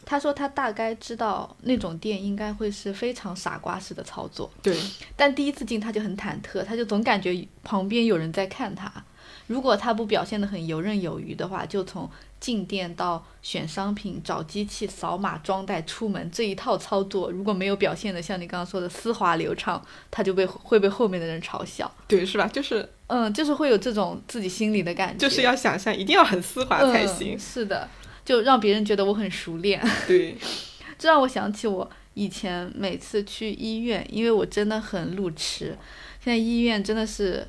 [0.05, 4.77] 他说他大概知道那种店应该会是非常傻瓜式的操作，对。
[5.15, 8.91] 但第一次进他就很忐忑，他就总感觉旁边有人在看他。
[9.47, 12.09] 如果他不表现得很游刃有余的话，就从。
[12.39, 22.47] 进店到选商品、找机器、扫码装袋、出门这一套操作，如果没有表现的像你刚刚说的丝滑流畅，他就被会被后面的人嘲笑，对，是吧？
[22.47, 27.89] 就是，嗯，就是会有这种自己心里的感觉，就是要想象一定要很丝滑才行，是的，
[28.23, 30.37] 就让别人觉得我很熟练， 对，
[30.99, 35.77] 这让我想起我以前每次去医院，因为我真的很路痴，
[36.23, 37.47] 现在医院真的是。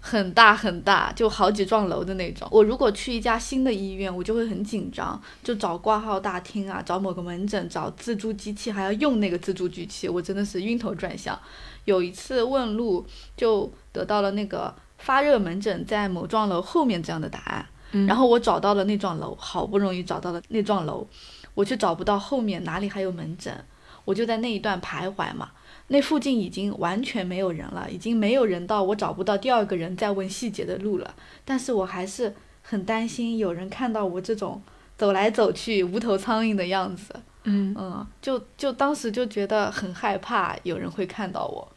[0.00, 2.48] 很大很大，就好几幢楼的那种。
[2.50, 11.38] 我如果去一家新的医院，我就会很紧张，就找挂号大厅啊，找某个门诊，找自助机器，还要用那个自助机器，我真的是晕头转向。
[11.84, 13.06] 有一次问路，
[13.36, 17.66] 就得到了那个发热门诊在某幢楼后面这样的答案。
[18.06, 21.06] 然后我找到了那幢楼，好不容易找到了那幢楼，
[21.54, 23.64] 我却找不到后面哪里还有门诊，
[24.08, 25.50] 我就在那一段徘徊嘛。
[25.88, 31.14] 那附近已经完全没有人了，已经没有人到我找不到第二个人再问细节的路了。
[31.44, 34.62] 但是我还是很担心有人看到我这种
[34.96, 37.14] 走来走去无头苍蝇的样子。
[37.44, 41.70] 嗯嗯，就就当时就觉得很害怕有人会看到我。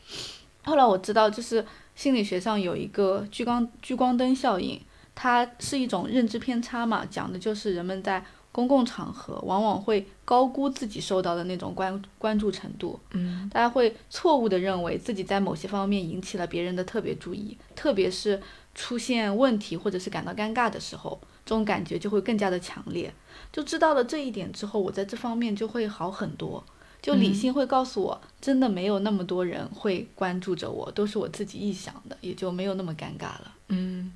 [0.63, 1.65] 后来我知道，就是
[1.96, 4.80] 心理学上有一个聚光聚光灯效应，
[5.13, 8.24] 它是一种认知偏差嘛，讲的就是人们在。
[8.52, 18.42] 公共场合往往会高估自己受到的那种关关注程度，嗯，大家会错误的认为自己在某些方面引起了别人的特别注意，特别是
[18.76, 23.14] 出现问题或者是感到尴尬的时候，这种感觉就会更加的强烈。
[23.54, 26.64] 就知道了这一点之后，我在这方面就会好很多。
[27.02, 33.52] 就理性会告诉我，真的没有那么多人会关注着我，都是我自己臆想的，也就没有那么尴尬了。
[33.70, 34.12] 嗯，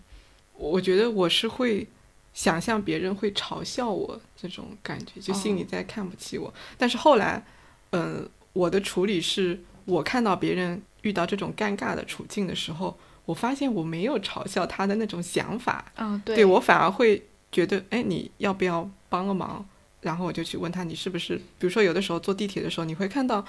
[0.57, 1.87] 我觉得我是会。
[2.35, 6.53] 想象别人会嘲笑我这种感觉，就心里在看不起我。
[6.77, 7.43] 但是后来，
[7.91, 15.91] 嗯，我的处理是，我看到别人遇到这种尴尬的处境的时候，我发现我没有嘲笑他的那种想法。
[15.95, 19.65] 嗯，对我反而会觉得，哎，你要不要帮个忙？
[20.01, 21.37] 然后我就去问他，你是不是？
[21.37, 23.43] 比如说，有的时候坐地铁的时候，你会看到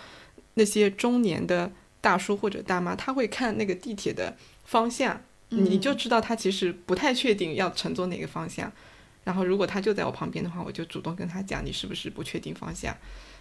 [0.54, 5.20] 那些中年的大叔或者大妈，他会看那个地铁的方向。
[5.48, 8.70] 你就知道他其实不太确定要乘坐哪个方向，
[9.22, 12.96] 然后如果他就在我旁边的话，我就主动跟他讲你是不是不确定方向，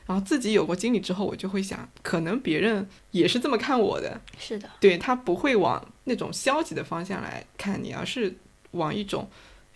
[0.06, 8.36] 然后自己有过经历之后，我就会想，可能别人也是这么看我的，是的，对他不会往那种消极的方向来看你，而是
[8.72, 9.28] 往一种，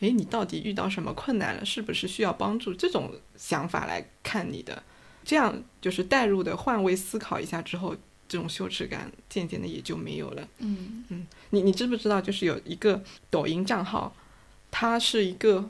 [0.02, 2.74] 诶，你到底遇到什么困难了，是不是需要帮助？
[2.74, 4.84] 这种想法来看你的，
[5.24, 7.96] 这样就是带入的换位思考一下之后。
[8.30, 10.48] 这种羞耻感渐渐的也就没有了。
[10.60, 14.16] 嗯嗯，你你知不知道，就是有一个抖音账号，
[14.72, 15.68] 它是一个，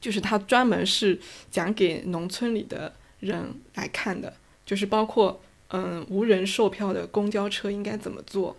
[0.00, 8.56] 就是它专门是讲给农村里的人来看的，就是包括嗯无人售票的公交车应该怎么坐，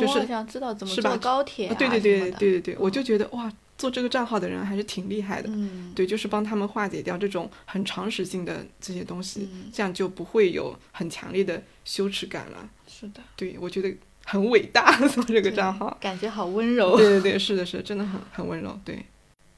[0.00, 3.52] 就是我想知道怎么坐高铁啊对对对对对对，我就觉得哇。
[3.78, 12.68] 做这个账号的人还是挺厉害的，嗯，对，就是帮他们化解掉这种很常识性的这些东西，这样就不会有很强烈的羞耻感了。
[12.88, 16.96] 是的，对我觉得很伟大， 做这个账号，感觉好温柔。
[16.96, 18.78] 对对 对，是的，是，真的很很温柔。
[18.82, 19.04] 对，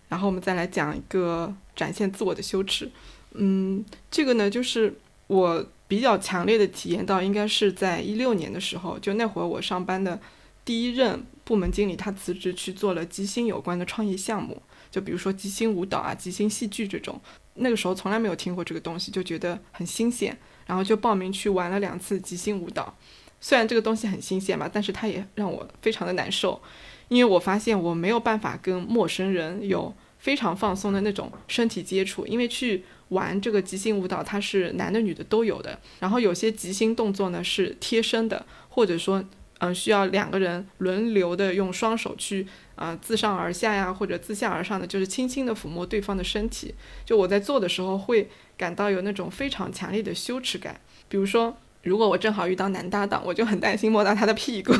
[0.08, 2.90] 然后我们再来讲一个展现自我的羞耻。
[3.34, 10.18] 嗯，这个呢，就是我比较强烈的体验到，应该是在一六年的时候，就那会儿我上班的
[10.64, 11.24] 第一任。
[11.48, 17.18] 部门经理他辞职去做了即兴有关的创业项目，就比如说即兴舞蹈啊、即兴戏剧这种。
[17.54, 22.94] 那个时候从来没有听过这个东西，就觉得很新鲜，然后就报名去玩了两次即兴舞蹈。
[23.40, 26.60] 虽然这个东西很新鲜嘛，但是它也让我非常的难受，
[27.08, 39.24] 因为我发现我没有办法跟陌生人有非常放松的那种身体接触，因为去玩这个即兴舞蹈，它是男的女的都有的，然后有些即兴动作呢是贴身的，或者说
[39.58, 51.56] 嗯需要两个人轮流的用双手去啊自上而下呀，或者自下而上的，就是轻轻的抚摸对方的身体，就我在做的时候会感到有那种非常强烈的羞耻感，比如说。
[51.82, 54.72] 如果我正好遇到男搭档，我就很担心摸到他的屁股，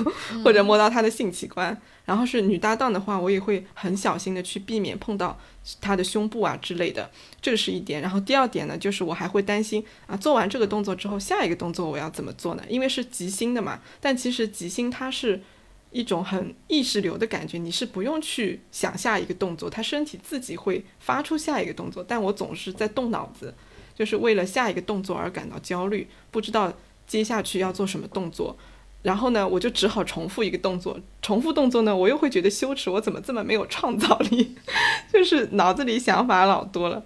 [0.44, 1.80] 或者摸到他的性器官。
[2.04, 5.38] 然后是女搭档的话，我也会很小心的去避免碰到
[5.80, 8.00] 他的胸部啊之类的，这是一点。
[8.00, 12.62] 然后第二点呢，就是我还会担心啊，做完这个动作之后，下一个动作我要怎么做呢？
[12.68, 13.80] 因为是即兴的嘛。
[14.00, 15.40] 但其实即兴它是
[15.90, 22.02] 一种很意识流的感觉，你是不用去想下一个动作，他身体自己会发出下一个动作。
[22.06, 23.54] 但我总是在动脑子，
[23.94, 26.72] 就是为了下一个动作而感到焦虑，不知道。
[27.08, 28.56] 接下去要做什么动作，
[29.02, 31.00] 然后呢，我就只好重复一个动作。
[31.22, 34.54] 重复动作呢，我又会觉得羞耻，我怎么这么没有创造力？
[35.12, 37.02] 就是脑子里想法老多了。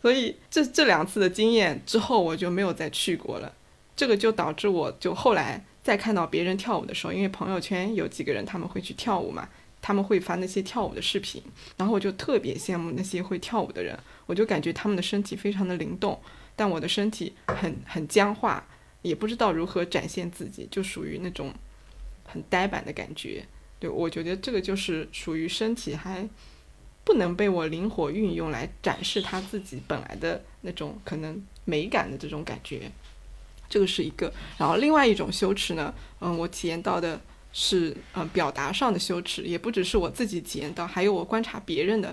[0.00, 3.52] 所以这这两次的经验之后，我就没有再去过了。
[3.96, 9.48] 这个就导致我就后来再看到别人跳舞的时候，因为朋友圈有几个人他们会去跳舞嘛，
[9.82, 11.42] 他们会发那些跳舞的视频，
[11.76, 16.18] 然后我就特别羡慕那些会跳舞的人，我就感觉他们的身体非常的灵动，
[16.56, 18.64] 但我的身体很很僵化。
[19.02, 21.52] 也不知道如何展现自己，就属于那种
[22.24, 23.44] 很呆板的感觉。
[23.78, 26.28] 对我觉得这个就是属于身体还
[27.04, 32.90] 不能被我灵活运用来展示他自己本来的那种可能美感的这种感觉。
[33.68, 34.32] 这个是一个。
[34.58, 37.20] 然后另外一种羞耻呢，嗯，我体验到的
[37.52, 42.12] 是嗯表达上的羞耻，也不只是我自己体验到，还有我观察别人的。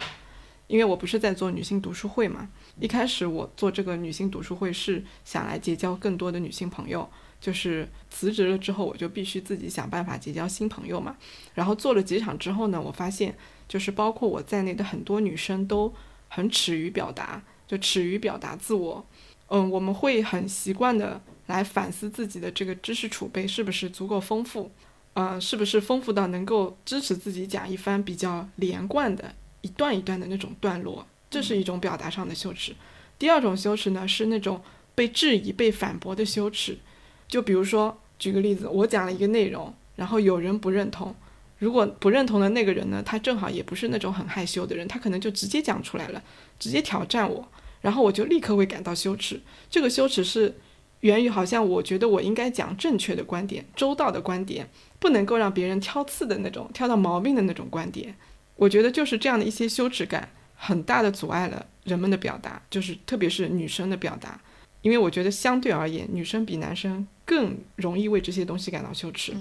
[0.67, 2.49] 因为我不是在做女性读书会嘛，
[2.79, 11.15] 一开始我做这个女性读书会是想来结交更多的女性朋友，就是辞职了之后我就必须自己想办法结交新朋友嘛。
[11.53, 13.35] 然后做了几场之后呢，我发现
[13.67, 15.93] 就是包括我在内的很多女生都
[16.27, 19.05] 很耻于表达，就耻于表达自我。
[19.47, 24.69] 嗯，我们会很习惯的来反思自己的这个知识储备是不是足够丰富，
[25.13, 29.33] 嗯，是不是丰富到能够支持自己讲一番比较连贯的。
[29.67, 32.73] 一段一段的那种段落，这是一种表达上的羞耻。
[33.19, 34.61] 第二种羞耻呢，是那种
[34.95, 36.77] 被质疑、被反驳的羞耻。
[37.27, 41.13] 就比如说，举个例子，我讲了一个内容，然后有人不认同。
[41.59, 46.23] 如果不认同的那个人呢，他正好也不是那种很害羞的人，他可能就直接讲出来了，
[46.57, 47.45] 直接挑战我，
[47.81, 49.41] 然后我就立刻会感到羞耻。
[49.69, 50.55] 这个羞耻是
[51.01, 58.15] 源于好像我觉得我应该讲正确的观点、周到的观点，不能够让别人挑刺的那种、挑到毛病的那种观点。
[58.57, 64.41] 我觉得就是这样的一些羞耻感，很大的阻碍了人们的表达，就是特别是女生的表达，
[64.81, 69.33] 因为我觉得相对而言，女生比男生更容易为这些东西感到羞耻。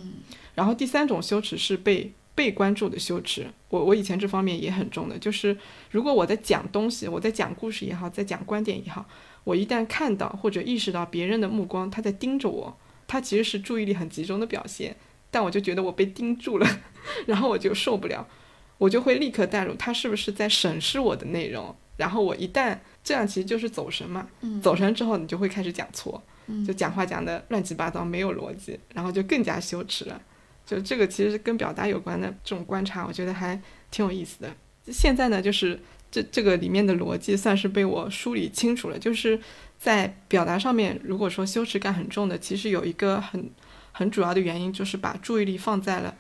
[0.55, 5.57] 然后第三种羞耻是被被关注的羞耻，我我以前这方面也很重的，就是
[5.91, 9.07] 如果我在讲东西，我在讲故事也好，在讲观点也好，
[9.45, 12.77] 我一旦看到或者意识到别人的目光，他在盯着我，
[13.07, 14.95] 他其实是注意力很集中的表现，
[15.31, 16.67] 但我就觉得我被盯住了，
[17.27, 18.29] 然后我就受不了。
[18.79, 24.27] 我就会立刻带入他是不是在审视我的内容，然后我一旦这样，其实就是走神嘛。
[24.63, 26.23] 走神之后，你就会开始讲错，
[26.67, 30.21] 就讲话讲的乱七八糟，没有逻辑，然后就更加羞耻了。
[30.67, 33.59] 就这个其实跟表达有关的这种观察，我觉得还
[33.91, 34.55] 挺有意思的。
[34.93, 38.99] 现在呢，就是这这个里面的逻辑算是被我梳理清楚了。
[38.99, 39.41] 就是
[39.79, 43.51] 在表达上面，如果说羞耻感很重的，其实有一个很
[43.93, 46.15] 很主要的原因，就是把注意力放在了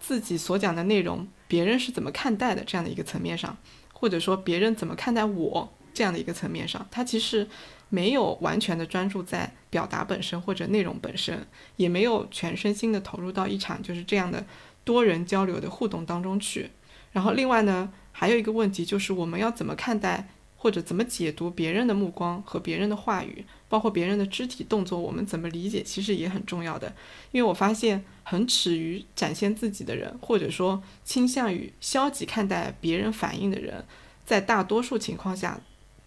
[0.00, 1.28] 自己所讲的内容。
[1.50, 3.56] 别人是怎么看待的这样的一个层面上，
[3.92, 7.48] 或者说别人怎么看待我这样的一个层面上，他其实
[7.88, 11.44] 没有完全的专注在表达本身或者内容本身，
[11.74, 14.46] 也没有全身心的投入到一场就是这样的
[14.84, 16.70] 多人交流的互动当中去。
[17.10, 20.28] 然后另外呢，还有一个问题就是我们要怎么看待？
[20.62, 26.94] 或者怎么解读别人的目光和别人的话语，包括别人的肢体动作，我们怎么理解，其实也很重要的。
[27.32, 33.82] 因为我发现，很耻于展现自己的人，或者说倾向于消极看待别人反应的人，
[34.26, 35.58] 在大多数情况下，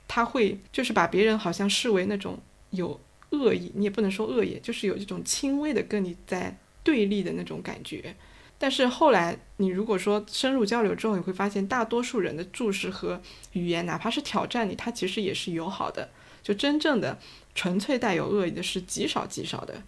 [0.07, 2.37] 他会就是把别人好像视为那种
[2.69, 2.99] 有
[3.31, 8.15] 恶意，你也不能说恶意，就是有这种轻微的跟你在对立的那种感觉。
[8.63, 16.09] 但是后来，你如果说深入交流之后，你会发现大多数人的注视和语言，哪怕是挑战你，它其实也是友好的。
[16.41, 17.19] 就真正的
[17.53, 19.83] 纯粹带有恶意的是极少极少的。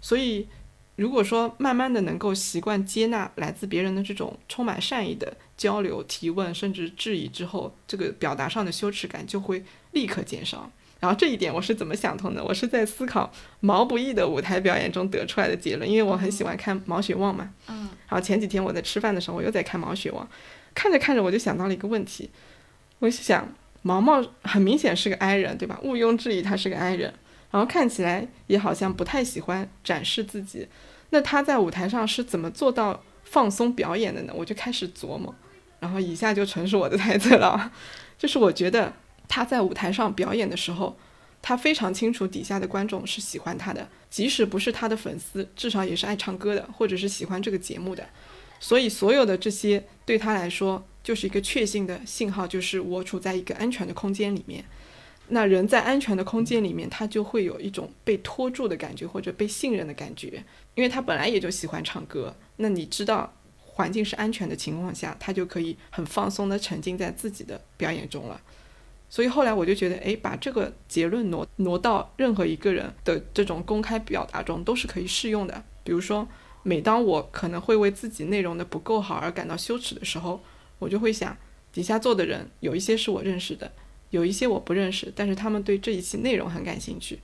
[0.00, 0.46] 所以，
[0.94, 10.70] 如果说慢慢的能够习惯接纳来自别人的这种充满善意的交流、提问，甚至质疑之后，这个表达上的羞耻感就会立刻减少。
[11.00, 12.44] 然后这一点我是怎么想通的？
[12.44, 17.50] 我是在思考毛不易的舞台表演中得出来的结论，因为我很喜欢看毛血旺嘛。
[17.68, 17.88] 嗯。
[18.06, 20.28] 然后前几天我在吃饭的时候，我又在看毛血旺，
[20.74, 22.28] 看着看着我就想到了一个问题，
[22.98, 23.48] 我想
[23.80, 25.80] 毛毛很明显是个 I 人，对吧？
[25.82, 27.14] 毋庸置疑他是个 I 人，
[27.50, 30.68] 然后看起来也好像不太喜欢展示自己，
[31.08, 34.34] 那他在舞台上是怎么做到放松表演的呢？
[34.36, 35.34] 我就开始琢磨，
[35.78, 37.72] 然后以下就纯属我的 猜测了，
[38.18, 38.92] 就是我觉得。
[39.30, 40.98] 他在舞台上表演的时候，
[41.40, 48.04] 他非常清楚底下的观众是喜欢他的，即使不是他的粉丝，至少也是爱唱歌的，或者是喜欢这个节目的。
[48.58, 54.64] 所以，所有的这些对他来说就是一个确信的信号，就是我处在一个安全的空间里面。
[55.28, 62.34] 那人在安全的空间里面，他就会有一种被拖住的感觉，或者被信任的感觉，因为他本来也就喜欢唱歌。
[62.56, 68.40] 那你知道环境是安全的情况下，他就可以很放松的沉浸在自己的表演中了。
[69.10, 75.64] 所以后来我就觉得，哎，把这个结论挪挪到任何一个人的这种公开表达中都是可以适用的。
[75.82, 76.28] 比如说，
[76.62, 80.40] 每当我可能会为自己内容的不够好而感到羞耻的时候，
[80.78, 81.36] 我就会想，
[81.72, 83.72] 底下坐的人有一些是我认识的，
[84.10, 87.18] 有一些我不认识，但是他们对这一期内容很感兴趣，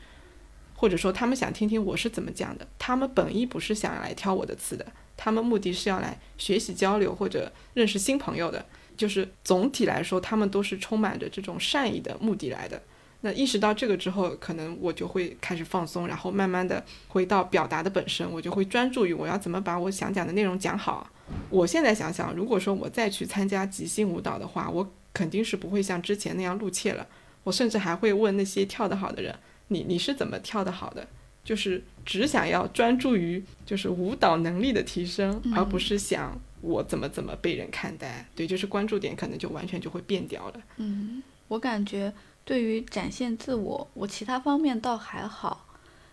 [0.74, 2.66] 或者说他们想听听我是怎么讲的。
[2.80, 4.84] 他们本意不是想要来挑我的刺的，
[5.16, 8.66] 他们目的是要来学习交流或者认识新朋友的。
[8.96, 12.80] 就是总体来说，他们都是充满着这种善意的目的来的。
[13.22, 21.10] 那意识到这个之后，可能我就会开始放松，然后慢慢的回到表达的本身，我就会专注于我要怎么把我想讲的内容讲好。
[21.50, 27.06] 我现在想想，如果说我再去参加即兴舞蹈的话，我肯定是不会像之前那样露怯了。
[27.42, 29.34] 我甚至还会问那些跳得好的人
[29.68, 31.08] ：“你你是怎么跳得好的？”
[31.42, 36.38] 就是只想要专注于就是舞蹈能力的提升，而不是想。
[36.60, 38.28] 我怎么怎么被人看待？
[38.34, 40.60] 对，就是关注点可能就完全就会变掉了。
[40.76, 42.12] 嗯，我感觉
[42.44, 45.66] 对于展现自我，我其他方面倒还好，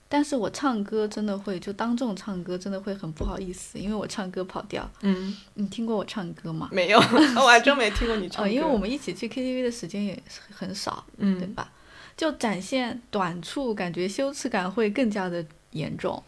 [0.07, 4.89] 但是我唱歌真的会，就当众唱歌真的会很不好意思，因为我唱歌跑调。
[5.01, 6.69] 嗯，你听过我唱歌吗？
[6.71, 8.45] 没有，我还真没听过你 唱。
[8.45, 10.21] 哦，因为我们一起去 KTV 的时间也
[10.51, 11.71] 很少，嗯，对吧？
[12.15, 16.21] 就展现短处，感觉羞耻感会更加的严重。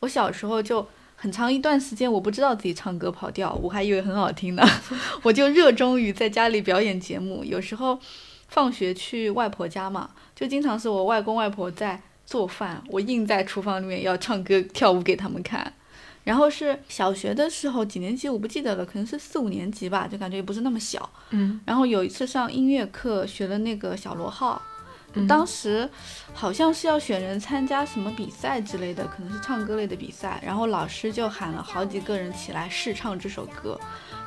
[0.00, 0.86] 我小时候就。
[1.22, 4.66] 很长一段时间，我不知道自己唱歌跑调，我还以为很好听呢。
[5.22, 7.44] 我就热衷于在家里表演节目。
[7.44, 8.00] 有时候
[8.48, 15.70] 放学去外婆家嘛，就经常是我外公外婆在做饭，我硬在厨房里面要唱歌跳舞给他们看。
[16.24, 21.06] 然后是小学的时候，几年级我不记得了，可能是四五年级吧，就感觉也不是那么小。
[21.32, 21.60] 嗯。
[21.66, 24.62] 然后有一次上音乐课，学了那个小螺号。
[25.26, 25.88] 当时
[26.32, 30.40] 好像是要选人参加什么比赛之类的，可能是唱歌类的比赛。
[30.44, 33.78] 然后老师就喊了好几个人起来试唱这首歌。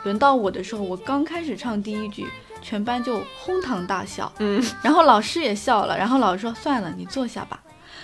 [0.03, 2.27] 轮到我的时候，我刚开始唱第一句，
[2.61, 4.31] 全班就哄堂大笑。
[4.39, 5.97] 嗯，然后老师也笑了。
[5.97, 7.63] 然后老师说：“算了，你坐下吧。”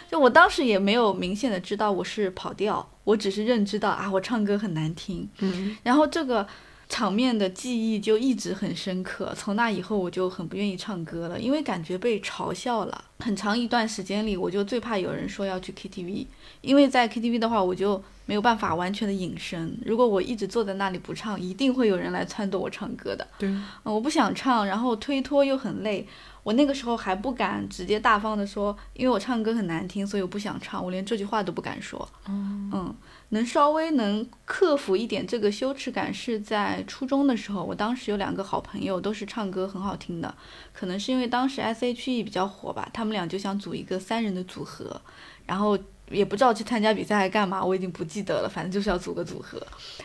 [0.09, 5.29] 就我当时也没有明显的知道我是跑调，我只是认知到啊，我唱歌很难听。
[5.39, 6.47] 嗯，然后这个。
[6.89, 13.05] 场面的记忆就一直很深刻，从那以后我就很不愿意唱歌了，因为感觉被嘲笑了。
[13.19, 16.25] 很长一段时间里，我就最怕有人说要去 KTV，
[16.61, 19.77] 因为在 KTV 的话，我就没有办法完全的隐身。
[19.85, 23.27] 如果我一直坐在那里不唱，一定会有人来撺掇我唱歌的。
[23.37, 26.07] 对，嗯，我不想唱，然后推脱又很累。
[26.41, 32.09] 我那个时候还不敢直接大方的说，因为我唱歌很难听，所以我不想唱，我连这句话都不敢说。
[32.27, 32.95] 嗯。
[33.29, 37.63] 能稍微能克服一点这个羞耻感，是在初中的时候。
[37.63, 40.33] 我当时有两个好朋友，都是唱歌很好听的。
[40.73, 44.99] 可能是因为当时 S.H.E 比较火吧，他们俩就想组一个三人的组合，
[45.45, 45.77] 然后
[46.09, 48.49] 也不知道去参加比赛还干嘛，我已经不记得了。
[48.51, 49.61] 反正就是要组个组合。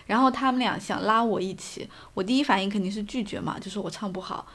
[0.07, 4.47] 然后他们俩想拉我一起，我第一反应肯定是拒绝嘛，就说我唱不好。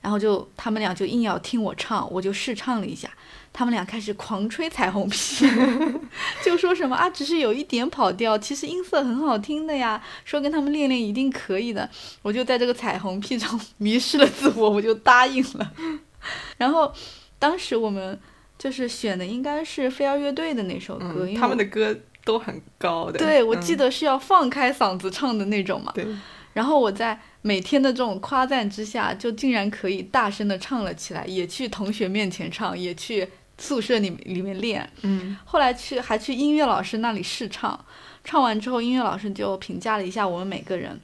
[0.00, 3.10] 然后就他们俩就硬要听我唱，我就试唱了一下。
[3.56, 5.46] 他们俩开始狂吹彩虹屁，
[6.44, 9.98] 就说什么啊，只是有一点跑调，其实音色很好听的呀。
[10.26, 11.88] 说跟他们练练一定可以的。
[12.20, 15.72] 我就在这个彩虹屁中迷失了自我，我就答应了。
[16.58, 16.92] 然后
[17.38, 18.20] 当时我们
[18.58, 21.96] 就是选的应该是飞儿乐队的那首歌，因为他们的歌
[22.26, 23.18] 都很高的。
[23.18, 25.92] 对，我记得是要放开嗓子唱的那种嘛。
[25.94, 26.06] 对。
[26.52, 33.26] 然后我在每天的这种夸赞之下，就竟然可以大声的唱了起来，也去同学面前唱，也去。
[33.58, 37.84] 宿舍里里面练，嗯，后来去还去音乐老师那里试唱，
[38.22, 41.00] 唱完之后，音乐老师就评价了一下我们每个人，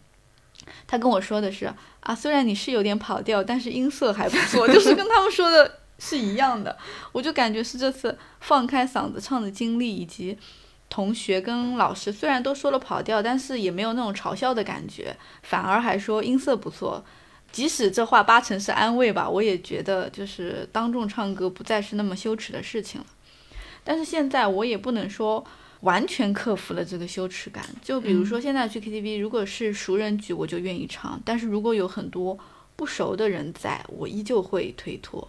[0.86, 6.76] 他跟我说的是啊，虽然你是有点跑调，但是音色还不错， 就是跟他们说的是一样的。
[7.12, 10.36] 我就感觉是这次放开嗓子唱的经历，以及
[10.90, 17.03] 同学跟老师虽然都说了跑调，但是也没有那种嘲笑的感觉，反而还说音色不错。
[17.53, 23.07] 即使这话八成是安慰吧，我也觉得就是当众唱歌不再是那么羞耻的事情了。
[23.84, 25.44] 但是现在我也不能说
[25.80, 27.62] 完全克服了这个羞耻感。
[27.82, 32.38] 就比如说现在去 KTV，如果是熟人局，我就愿意唱；但是如果有很多
[32.74, 35.28] 不熟的人在，我依旧会推脱。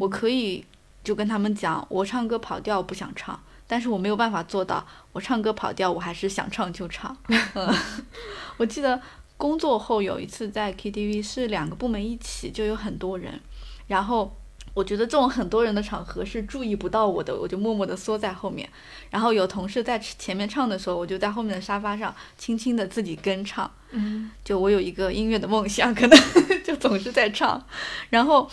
[0.00, 0.64] 我可以
[1.04, 7.14] 就跟他们讲，我唱歌跑调不想唱，但是我没有办法做到，我唱歌跑调，我还是想唱就唱。
[7.28, 7.74] 嗯，
[8.56, 8.98] 我记得。
[9.38, 13.40] 工作后有一次在 KTV，是两个部门一起，就有很多人。
[13.86, 14.36] 然后
[14.74, 18.68] 我觉得这种很多人的场合是注意不到我的，我就默默地缩在后面。
[19.10, 23.70] 然后有同事在前面唱的时候，我就在后面的沙发上轻轻地自己跟唱。
[23.92, 26.18] 嗯，就我有一个音乐的梦想，可能
[26.62, 27.64] 就总是在唱。
[28.10, 28.50] 然后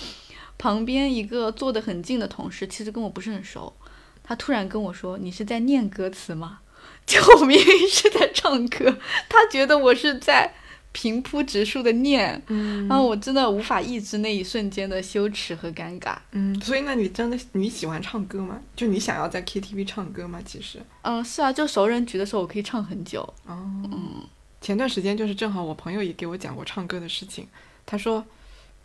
[0.57, 3.75] 旁边一个坐得很近的同事，其实跟我不是很熟，
[4.23, 6.59] 他突然跟我说：“你是在念歌词吗？”
[7.05, 10.53] 就我明明是在唱歌，他觉得我是在。
[10.95, 18.61] 平铺直述的念，嗯，然后我真的无法抑制那一瞬间的羞耻和尴尬，嗯，所以那你真的你喜欢唱歌吗？
[18.77, 20.39] 就你想要在 KTV 唱歌吗？
[20.45, 23.59] 其实，嗯，是啊，就熟人局的时候我可以唱很久，哦，
[23.91, 24.23] 嗯，
[24.61, 27.45] 前段时间就是正好我朋友也给我讲过唱歌的事情，
[27.85, 28.25] 他说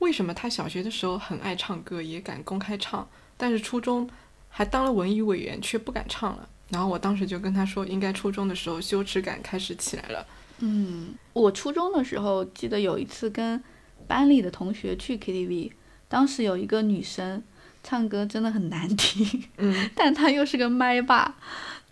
[0.00, 4.10] 为什么他小学的时候很爱唱歌，也敢公开唱，但是初中
[4.48, 10.26] 还当了文艺委员却不敢唱了，然后我当时就跟他说，应该初中的时候羞耻感开始起来了。
[10.60, 13.62] 嗯，我初中的时候记得有一次跟
[14.06, 15.72] 班里的同学去 KTV，
[16.08, 17.42] 当时有一个女生
[17.82, 21.34] 唱歌真的很难听，嗯， 但她又是个麦霸，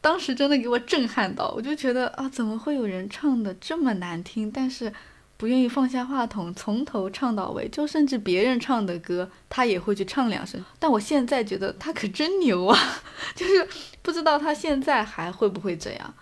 [0.00, 4.92] 当时真的给我震撼到，我就觉得啊，怎么会有人唱的这么难听，但是
[5.36, 10.62] 不愿意放下话筒从头唱到尾，就甚至别人唱的歌她也会去唱两声。
[10.78, 12.78] 但我现在觉得她可真牛啊，
[13.34, 13.66] 就是
[14.02, 16.14] 不知道她现在还会不会这样，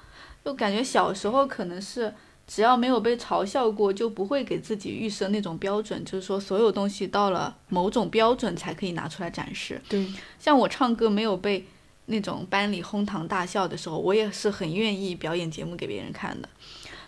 [0.45, 2.15] 就感觉小时候可能是。
[2.47, 9.83] 只要没有被嘲笑过，就不会给自己预设那种标准，就是说所有东西到了某种标准才可以拿出来展示。
[9.89, 10.07] 对，
[10.39, 11.67] 像我唱歌没有被
[12.07, 16.49] 那种班里哄堂大笑的时候，我也是很愿意表演节目给别人看的。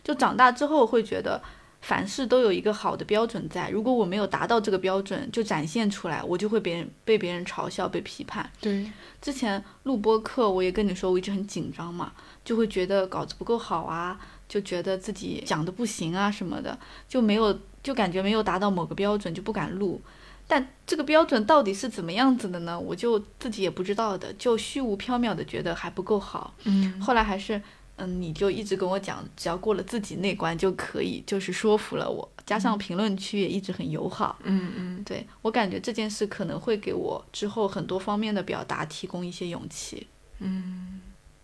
[0.02, 1.40] 就长大之后会觉得，
[1.82, 8.50] 凡事都有一个好的标准在，如果我没有达到这个标准，就展现出来，我就会别人被别人嘲笑、被批判。
[8.60, 8.90] 对，
[9.22, 12.12] 之前录播课我也跟你说，我一直很紧张嘛，
[12.44, 14.18] 就会觉得稿子不够好啊。
[14.48, 20.00] 就觉得自己讲的不行啊什么的，就没有就感觉没有达到某个标准就不敢录，
[20.46, 22.78] 但这个标准到底是怎么样子的呢？
[22.78, 26.54] 我就自己也不知道的，就虚无缥缈的觉得还不够好。
[26.64, 27.60] 嗯，后来还是
[27.96, 32.26] 嗯，你就一直跟我讲，只要过了自己那关就可以，就是说服了我。
[32.46, 34.38] 加上评论区也一直很友好。
[34.44, 40.06] 嗯嗯，对我感觉这件事可能会给我之后很多方面的表达提供一些勇气。
[40.38, 41.00] 嗯。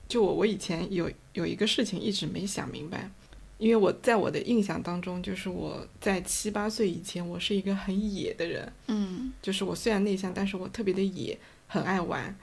[0.09, 3.11] 就我，我以前有有一个事情一直没想明白，
[3.59, 12.36] 因为我在我的印象当中，就是我在七八岁以前，我是一个很野的人，嗯，就是我虽然内向，但是我特别的野，很爱玩，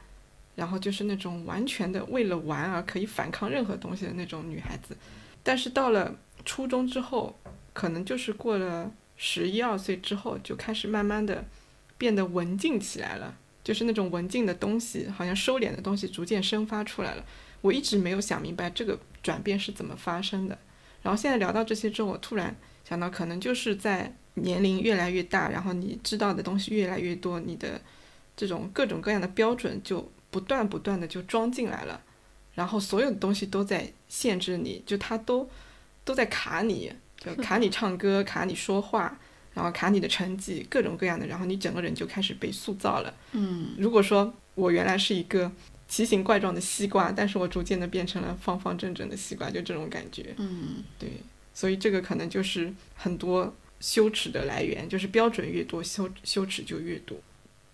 [0.56, 4.98] 然后就是那种完全的为了玩而可以反抗任何东西的那种女孩子。
[5.44, 7.38] 但是到了初中之后，
[7.74, 11.46] 可能就是过了十一二岁之后，就开始慢慢的
[11.98, 17.26] 变得文静起来了，就是那种文静的东西，好像收敛的东西逐渐生发出来了。
[17.62, 20.58] 我一直没有想明白这个转变是怎么发生的，
[21.04, 27.80] 然后现在聊到这些之后，我突然想到，可能就是在年龄越来越大，然后你知道的东西越来越多，你的
[28.36, 32.02] 这种各种各样的标准就不断不断的就装进来了，
[32.56, 35.48] 然后所有的东西都在限制你，就它都
[36.04, 39.20] 都在卡你，就卡你唱歌，卡你说话，
[39.54, 43.14] 然后卡你的成绩，各种各样的，然后你整个人就开始被塑造了。
[43.34, 45.52] 嗯，如果说我原来是一个。
[45.92, 50.34] 奇形怪状的西瓜，但是我逐渐的变成了方方正正的西瓜，就这种感觉。
[50.38, 51.10] 嗯，对，
[51.54, 57.18] 所以这个可能就是很多羞耻的来源，就是标准越多，羞羞耻就越多。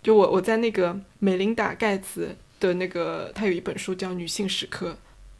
[0.02, 4.90] 就我我在那个美琳达盖茨的那个，他有一本书叫《女性史课》，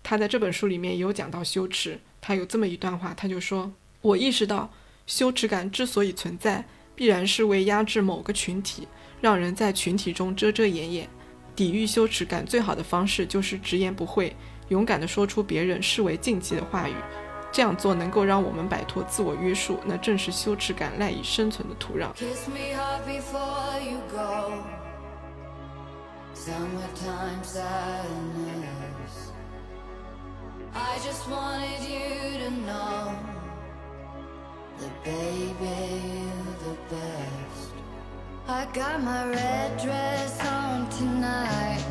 [0.05, 3.72] 他在这本书里面也有讲到羞耻，他有这么一段话，他就说
[4.03, 4.72] ：“我意识到，
[5.05, 6.64] 羞耻感之所以存在，
[6.95, 8.87] 必然是为压制某个群体，
[9.20, 11.09] 让人在群体中遮遮掩掩。”
[11.59, 14.32] 抵御羞耻感最好的方式就是直言不讳，
[14.68, 16.94] 勇敢地说出别人视为禁忌的话语。
[17.50, 22.12] 这样做能够让我们摆脱自我约束，那正是羞耻感赖以生存的土壤。
[38.51, 41.84] I got my red dress on tonight,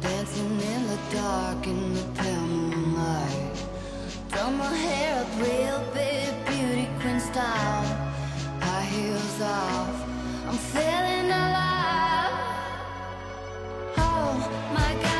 [0.00, 3.56] dancing in the dark in the pale moonlight.
[4.28, 7.84] Throw my hair up real big, beauty queen style.
[8.60, 10.04] High heels off,
[10.46, 12.32] I'm feeling alive.
[13.96, 15.17] Oh my God.